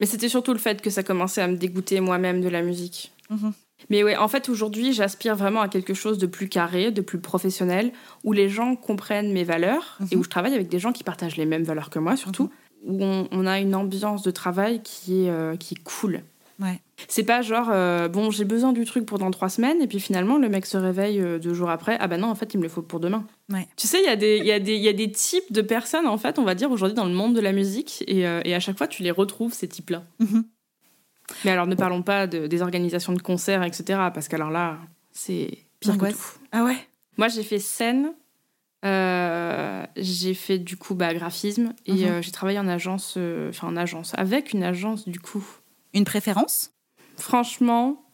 [0.00, 3.12] Mais c'était surtout le fait que ça commençait à me dégoûter moi-même de la musique.
[3.30, 3.52] Mhm.
[3.90, 7.18] Mais ouais, en fait, aujourd'hui, j'aspire vraiment à quelque chose de plus carré, de plus
[7.18, 7.92] professionnel,
[8.24, 10.20] où les gens comprennent mes valeurs et Mhm.
[10.20, 12.50] où je travaille avec des gens qui partagent les mêmes valeurs que moi, surtout,
[12.84, 16.22] où on, on a une ambiance de travail qui est, euh, qui est cool.
[16.58, 16.80] Ouais.
[17.08, 20.00] C'est pas genre, euh, bon, j'ai besoin du truc pour dans trois semaines, et puis
[20.00, 22.56] finalement, le mec se réveille euh, deux jours après, ah bah non, en fait, il
[22.58, 23.26] me le faut pour demain.
[23.52, 23.68] Ouais.
[23.76, 25.60] Tu sais, il y, a des- y, a des- il y a des types de
[25.60, 28.40] personnes, en fait, on va dire, aujourd'hui, dans le monde de la musique, et, euh,
[28.46, 30.04] et à chaque fois, tu les retrouves, ces types-là.
[30.20, 30.44] Mhm.
[31.44, 33.84] Mais alors, ne parlons pas de- des organisations de concerts, etc.,
[34.14, 34.78] parce qu'alors là,
[35.12, 36.14] c'est pire que L'angoisse.
[36.14, 36.40] tout.
[36.52, 36.76] Ah ouais
[37.18, 38.12] Moi, j'ai fait scène,
[38.84, 42.04] euh, j'ai fait du coup bah, graphisme, et Mhm.
[42.04, 45.44] euh, j'ai travaillé en agence, euh, enfin en agence, avec une agence du coup.
[45.94, 46.72] Une préférence?
[47.16, 48.04] Franchement,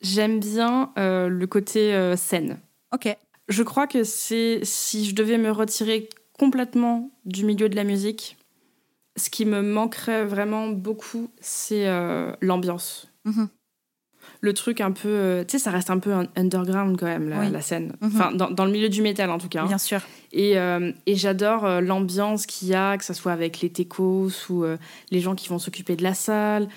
[0.00, 2.60] j'aime bien euh, le côté euh, scène.
[2.92, 3.16] Ok.
[3.48, 8.36] Je crois que c'est si je devais me retirer complètement du milieu de la musique,
[9.16, 13.08] ce qui me manquerait vraiment beaucoup, c'est euh, l'ambiance.
[13.24, 13.48] Mhm.
[14.40, 17.28] Le truc un peu, euh, tu sais, ça reste un peu un underground quand même
[17.28, 17.50] la, Oui.
[17.50, 17.94] la scène.
[18.00, 18.10] Mhm.
[18.14, 19.62] Enfin, dans, dans le milieu du métal en tout cas.
[19.62, 19.66] hein.
[19.66, 20.00] Bien sûr.
[20.32, 24.30] Et, euh, et j'adore euh, l'ambiance qu'il y a, que ce soit avec les techos
[24.50, 24.76] ou euh,
[25.10, 26.68] les gens qui vont s'occuper de la salle,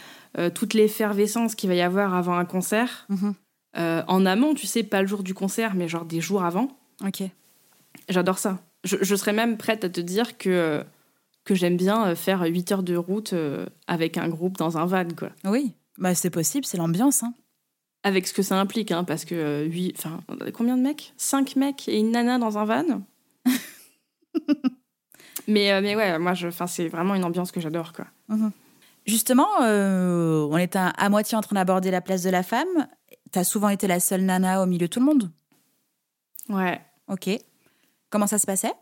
[0.56, 3.06] toute l'effervescence qu'il va y avoir avant un concert.
[3.10, 3.34] Mhm.
[4.08, 6.70] En amont, tu sais, pas le jour du concert, mais genre des jours avant.
[7.06, 7.24] Ok.
[8.10, 8.60] J'adore ça.
[8.84, 10.84] Je, je serais même prête à te dire que,
[11.44, 13.34] que j'aime bien faire 8 heures de route
[13.88, 15.30] avec un groupe dans un van, quoi.
[15.46, 15.74] Oui.
[15.98, 17.24] Bah, c'est possible, c'est l'ambiance.
[17.24, 17.34] Hein.
[18.04, 20.22] Avec ce que ça implique, hein, parce que euh, huit- enfin,
[20.54, 21.14] combien de mecs?
[21.18, 23.02] 5 mecs et une nana dans un van?
[25.48, 26.34] Mais, euh, mais ouais, moi,
[26.68, 28.06] c'est vraiment une ambiance que j'adore, quoi.
[29.06, 32.88] Justement, euh, on est à, à moitié en train d'aborder la place de la femme.
[33.32, 35.32] T'as souvent été la seule nana au milieu de tout le monde?
[36.50, 36.80] Ouais.
[37.08, 37.30] Ok.
[38.12, 38.74] Comment ça se passait?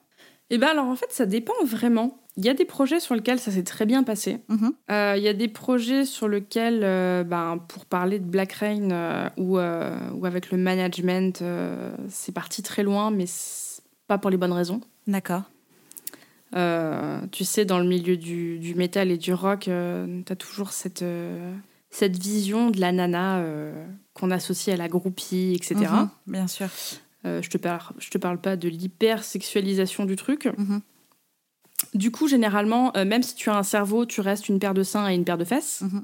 [0.49, 2.21] Eh ben alors en fait, ça dépend vraiment.
[2.39, 4.37] Il y a des projets sur lesquels ça s'est très bien passé.
[4.47, 4.71] Mhm.
[4.91, 8.91] Euh, Il y a des projets sur lesquels, euh, ben, pour parler de Black Rain
[8.91, 11.43] euh, ou, ou avec le management,
[12.07, 13.25] c'est parti très loin, mais
[14.07, 14.79] pas pour les bonnes raisons.
[15.05, 15.43] D'accord.
[16.53, 21.03] Tu sais, dans le milieu du, du métal et du rock, euh, t'as toujours cette,
[21.89, 23.43] cette vision de la nana
[24.13, 25.75] qu'on associe à la groupie, etc.
[25.75, 26.69] Mhm, Bien sûr.
[27.25, 30.45] Je te parle, je te parle pas de l'hypersexualisation du truc.
[30.57, 30.79] Mhm.
[31.93, 34.83] Du coup, généralement, euh, même si tu as un cerveau, tu restes une paire de
[34.83, 35.81] seins et une paire de fesses.
[35.81, 36.01] Mhm.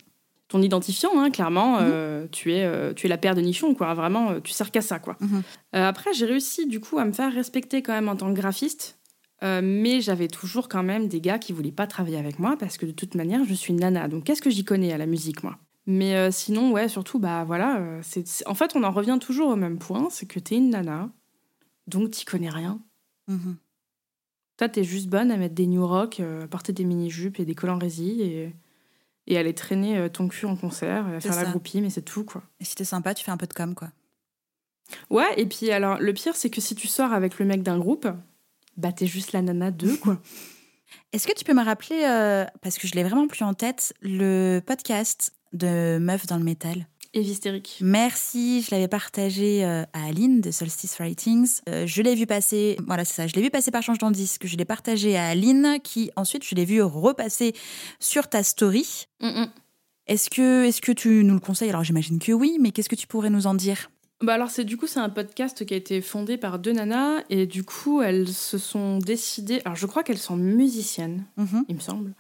[0.48, 3.94] Ton identifiant, hein, clairement, euh, tu, es, euh, tu es la paire de nichons, quoi.
[3.96, 5.18] Vraiment, tu sers qu'à ça, quoi.
[5.20, 5.42] Mhm.
[5.74, 9.00] Après, j'ai réussi, du coup, à me faire respecter quand même en tant que graphiste.
[9.42, 12.86] Mais j'avais toujours quand même des gars qui voulaient pas travailler avec moi parce que
[12.88, 14.08] de toute manière, je suis une nana.
[14.08, 15.58] Donc, qu'est-ce que j'y connais à la musique, moi?
[15.86, 18.00] Mais sinon, ouais, surtout, bah voilà.
[18.02, 21.10] c'est- En fait, on en revient toujours au même point c'est que t'es une nana,
[21.88, 22.80] donc t'y connais rien.
[24.58, 27.56] Toi, t'es juste bonne à mettre des new rock, euh, porter des mini-jupes et des
[27.56, 28.56] collants résille et,
[29.28, 32.24] et aller traîner euh, ton cul en concert, à faire la groupie, mais c'est tout,
[32.24, 32.42] quoi.
[32.60, 33.90] Et si t'es sympa, tu fais un peu de com, quoi.
[35.10, 37.80] Ouais, et puis alors, le pire, c'est que si tu sors avec le mec d'un
[37.80, 38.08] groupe,
[38.78, 40.22] bah t'es juste la nana d'eux, quoi.
[41.12, 43.94] Est-ce que tu peux me rappeler, euh, parce que je l'ai vraiment plus en tête,
[44.02, 46.88] le podcast de Meuf dans le métal?
[47.18, 47.78] Et hystérique.
[47.82, 51.62] Merci, je l'avais partagé euh, à Aline de Solstice Writings.
[51.70, 54.46] Euh, je l'ai vu passer, voilà, c'est ça, je l'ai vu passer par Change Disque,
[54.46, 57.54] je l'ai partagé à Aline, qui ensuite je l'ai vu repasser
[58.02, 59.08] sur ta story.
[60.08, 61.70] Est-ce que, est-ce que tu nous le conseilles?
[61.70, 63.90] Alors j'imagine que oui, mais qu'est-ce que tu pourrais nous en dire?
[64.22, 67.22] Bah alors c'est du coup c'est un podcast qui a été fondé par deux nanas
[67.30, 71.66] et du coup elles se sont décidées alors je crois qu'elles sont musiciennes Mhm.
[71.68, 72.14] il me semble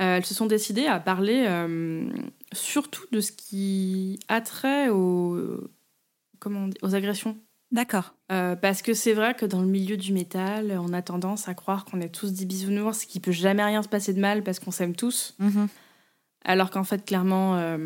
[0.00, 2.08] Euh, elles se sont décidées à parler euh,
[2.52, 5.38] surtout de ce qui a trait aux
[6.38, 7.36] comment on dit, aux agressions
[7.72, 8.14] D'accord.
[8.30, 11.54] Euh, parce que c'est vrai que dans le milieu du métal on a tendance à
[11.54, 14.58] croire qu'on est tous des bisounours qu'il peut jamais rien se passer de mal parce
[14.58, 15.68] qu'on s'aime tous Mhm.
[16.44, 17.76] alors qu'en fait, clairement, euh,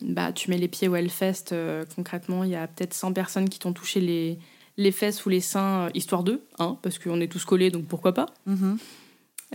[0.00, 3.48] bah, tu mets les pieds au Hellfest, euh, concrètement, il y a peut-être 100 personnes
[3.50, 4.38] qui t'ont touché les,
[4.78, 7.84] les fesses ou les seins, euh, histoire d'eux, hein, parce qu'on est tous collés, donc
[7.86, 8.26] pourquoi pas.
[8.46, 8.78] Mhm.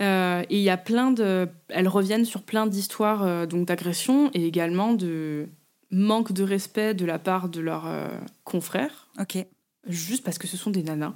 [0.00, 1.48] Euh, et il y a plein de...
[1.68, 5.48] Elles reviennent sur plein d'histoires euh, donc d'agressions et également de
[5.90, 8.08] manque de respect de la part de leurs euh,
[8.44, 9.38] confrères, Ok.
[9.86, 11.14] juste parce que ce sont des nanas.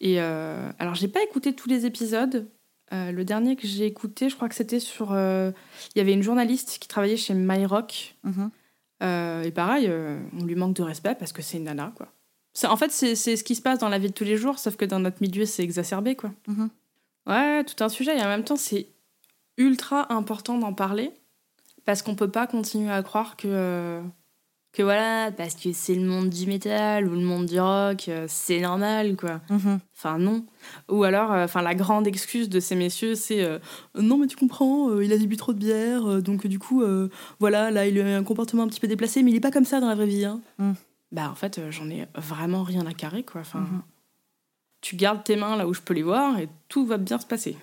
[0.00, 2.46] Et alors, j'ai pas écouté tous les épisodes.
[2.92, 5.12] Le dernier que j'ai écouté, je crois que c'était sur.
[5.12, 5.54] Il
[5.96, 8.14] y avait une journaliste qui travaillait chez MyRock.
[9.02, 9.90] Euh, et pareil,
[10.38, 12.08] on lui manque de respect parce que c'est une nana, quoi.
[12.64, 14.76] En fait, c'est ce qui se passe dans la vie de tous les jours, sauf
[14.76, 16.30] que dans notre milieu, c'est exacerbé, quoi.
[16.46, 16.68] Mhm.
[17.26, 18.16] Ouais, tout un sujet.
[18.18, 18.88] Et en même temps, c'est
[19.56, 21.12] ultra important d'en parler
[21.84, 23.48] parce qu'on peut pas continuer à croire que.
[23.48, 24.02] euh,
[24.72, 28.26] que voilà, parce que c'est le monde du métal ou le monde du rock, euh,
[28.28, 29.40] c'est normal, quoi.
[29.48, 29.78] Mhm.
[29.96, 30.44] Enfin, non.
[30.90, 33.60] Ou alors, euh, enfin, la grande excuse de ces messieurs, c'est euh,
[33.94, 36.82] non, mais tu comprends, euh, il a bu trop de bière, euh, donc du coup,
[37.38, 39.64] voilà, là, il a un comportement un petit peu déplacé, mais il est pas comme
[39.64, 40.24] ça dans la vraie vie.
[40.24, 40.40] Hein.
[40.58, 40.72] Mm.
[41.12, 43.42] Bah, en fait, j'en ai vraiment rien à carrer, quoi.
[43.42, 43.82] Enfin, Mhm.
[44.84, 47.24] Tu gardes tes mains là où je peux les voir et tout va bien se
[47.24, 47.56] passer.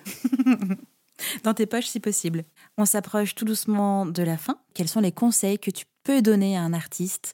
[1.44, 2.42] Dans tes poches si possible.
[2.76, 4.58] On s'approche tout doucement de la fin.
[4.74, 7.32] Quels sont les conseils que tu peux donner à un artiste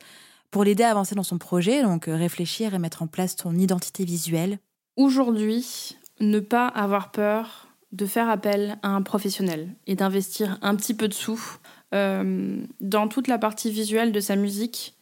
[0.50, 3.54] pour l'aider à avancer dans son projet, donc euh, réfléchir et mettre en place ton
[3.54, 4.58] identité visuelle?
[4.96, 10.92] Aujourd'hui, ne pas avoir peur de faire appel à un professionnel et d'investir un petit
[10.92, 11.56] peu de sous
[11.94, 14.98] euh, dans toute la partie visuelle de sa musique.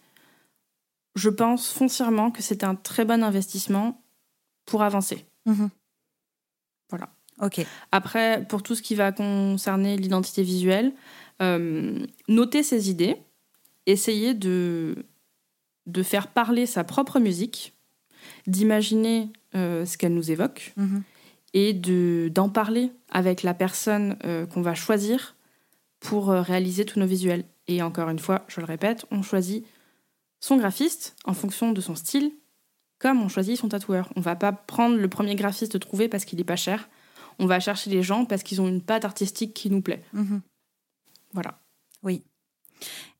[1.16, 4.00] Je pense foncièrement que c'est un très bon investissement
[4.66, 5.24] pour avancer.
[5.46, 5.70] Mhm.
[6.90, 7.08] Voilà.
[7.40, 7.64] Ok.
[7.92, 10.92] Après, pour tout ce qui va concerner l'identité visuelle,
[11.42, 13.16] euh, noter ses idées,
[13.86, 15.06] essayer de,
[15.86, 17.74] de faire parler sa propre musique,
[18.46, 21.02] d'imaginer euh, ce qu'elle nous évoque Mhm.
[21.54, 25.36] et de, d'en parler avec la personne euh, qu'on va choisir
[26.00, 27.44] pour euh, réaliser tous nos visuels.
[27.68, 29.64] Et encore une fois, je le répète, on choisit
[30.40, 32.30] son graphiste en fonction de son style,
[32.98, 34.10] comme on choisit son tatoueur.
[34.16, 36.88] On va pas prendre le premier graphiste trouvé parce qu'il est pas cher.
[37.38, 40.02] On va chercher les gens parce qu'ils ont une patte artistique qui nous plaît.
[40.12, 40.40] Mhm.
[41.32, 41.58] Voilà.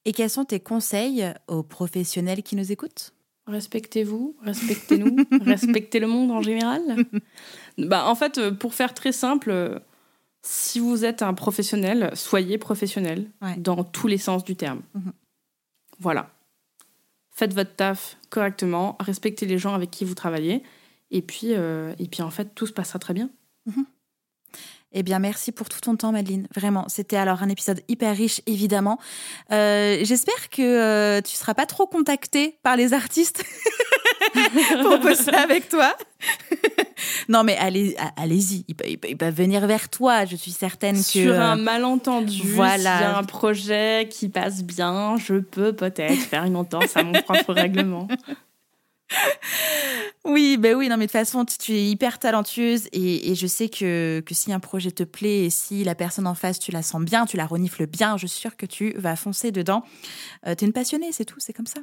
[0.04, 3.12] Et quels sont tes conseils aux professionnels qui nous écoutent?
[3.48, 6.82] Respectez-vous, respectez-nous, respectez le monde en général.
[7.78, 9.78] Bah, en fait, euh, pour faire très simple, euh,
[10.42, 13.56] si vous êtes un professionnel, soyez professionnel Ouais.
[13.56, 14.82] dans tous les sens du terme.
[14.94, 15.12] Mhm.
[15.98, 16.30] Voilà.
[17.36, 20.62] Faites votre taf correctement, respectez les gens avec qui vous travaillez,
[21.10, 23.28] et puis, euh, en fait, tout se passera très bien.
[24.98, 26.48] Eh bien, merci pour tout ton temps, Madeleine.
[26.54, 28.98] Vraiment, c'était alors un épisode hyper riche, évidemment.
[29.52, 33.44] Euh, j'espère que euh, tu seras pas trop contactée par les artistes
[34.82, 35.94] pour bosser avec toi.
[37.28, 38.64] non, mais allez, allez-y.
[38.68, 40.24] Ils, peuvent venir vers toi.
[40.24, 44.62] Je suis certaine que sur un malentendu, voilà, s'il y a un projet qui passe
[44.62, 48.08] bien, je peux peut-être faire une entente à mon propre règlement.
[50.24, 53.68] Oui, ben oui, non, mais de toute façon, tu, es hyper talentueuse et, je sais
[53.68, 56.82] que, que, si un projet te plaît et si la personne en face, tu la
[56.82, 59.84] sens bien, tu la renifles bien, je suis sûre que tu vas foncer dedans.
[60.46, 61.80] Euh, tu es une passionnée, c'est tout, c'est comme ça.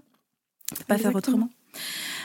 [0.69, 1.49] Tu peux pas faire autrement.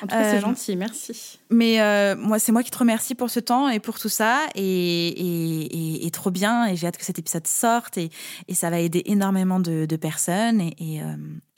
[0.03, 1.38] En tout cas, c'est euh, gentil, merci.
[1.51, 4.46] Mais euh, moi, c'est moi qui te remercie pour ce temps et pour tout ça.
[4.55, 6.66] Et, et, trop bien.
[6.66, 7.96] Et j'ai hâte que cet épisode sorte.
[7.99, 8.11] Et,
[8.53, 10.61] ça va aider énormément de, personnes.
[10.61, 11.01] Et,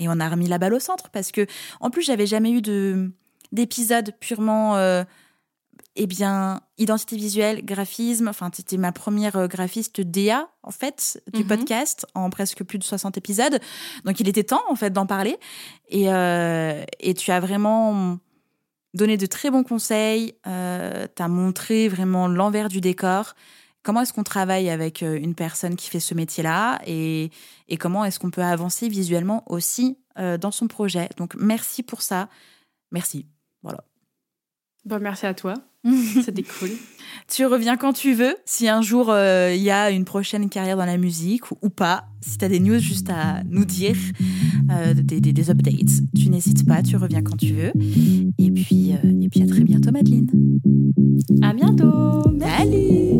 [0.00, 1.46] on a remis la balle au centre parce que,
[1.80, 3.10] en plus, j'avais jamais eu de
[3.52, 5.04] d'épisodes purement euh,
[5.96, 8.28] eh bien, identité visuelle, graphisme.
[8.28, 11.48] Enfin, tu étais ma première euh, graphiste DA, en fait, du mhm.
[11.48, 13.60] podcast, en presque plus de 60 épisodes.
[14.04, 15.36] Donc, il était temps, en fait, d'en parler.
[15.88, 18.18] Et, euh, et, tu as vraiment
[18.94, 20.34] donné de très bons conseils.
[20.46, 23.34] Euh, tu as montré vraiment l'envers du décor.
[23.82, 27.30] Comment est-ce qu'on travaille avec une personne qui fait ce métier-là et,
[27.68, 31.08] et, comment est-ce qu'on peut avancer visuellement aussi dans son projet?
[31.16, 32.28] Donc, merci pour ça.
[32.92, 33.26] Merci.
[34.90, 35.54] Bon, merci à toi.
[36.24, 36.70] C'était cool.
[37.28, 38.34] Tu reviens quand tu veux.
[38.44, 42.06] Si un jour euh, il y a une prochaine carrière dans la musique ou, pas,
[42.20, 43.94] si tu as des news juste à nous dire,
[44.72, 47.72] euh, des, des, updates, tu n'hésites pas, tu reviens quand tu veux.
[48.38, 50.26] Et puis, euh, et puis à très bientôt, Madeleine.
[51.40, 52.24] À bientôt.
[52.40, 53.19] Salut.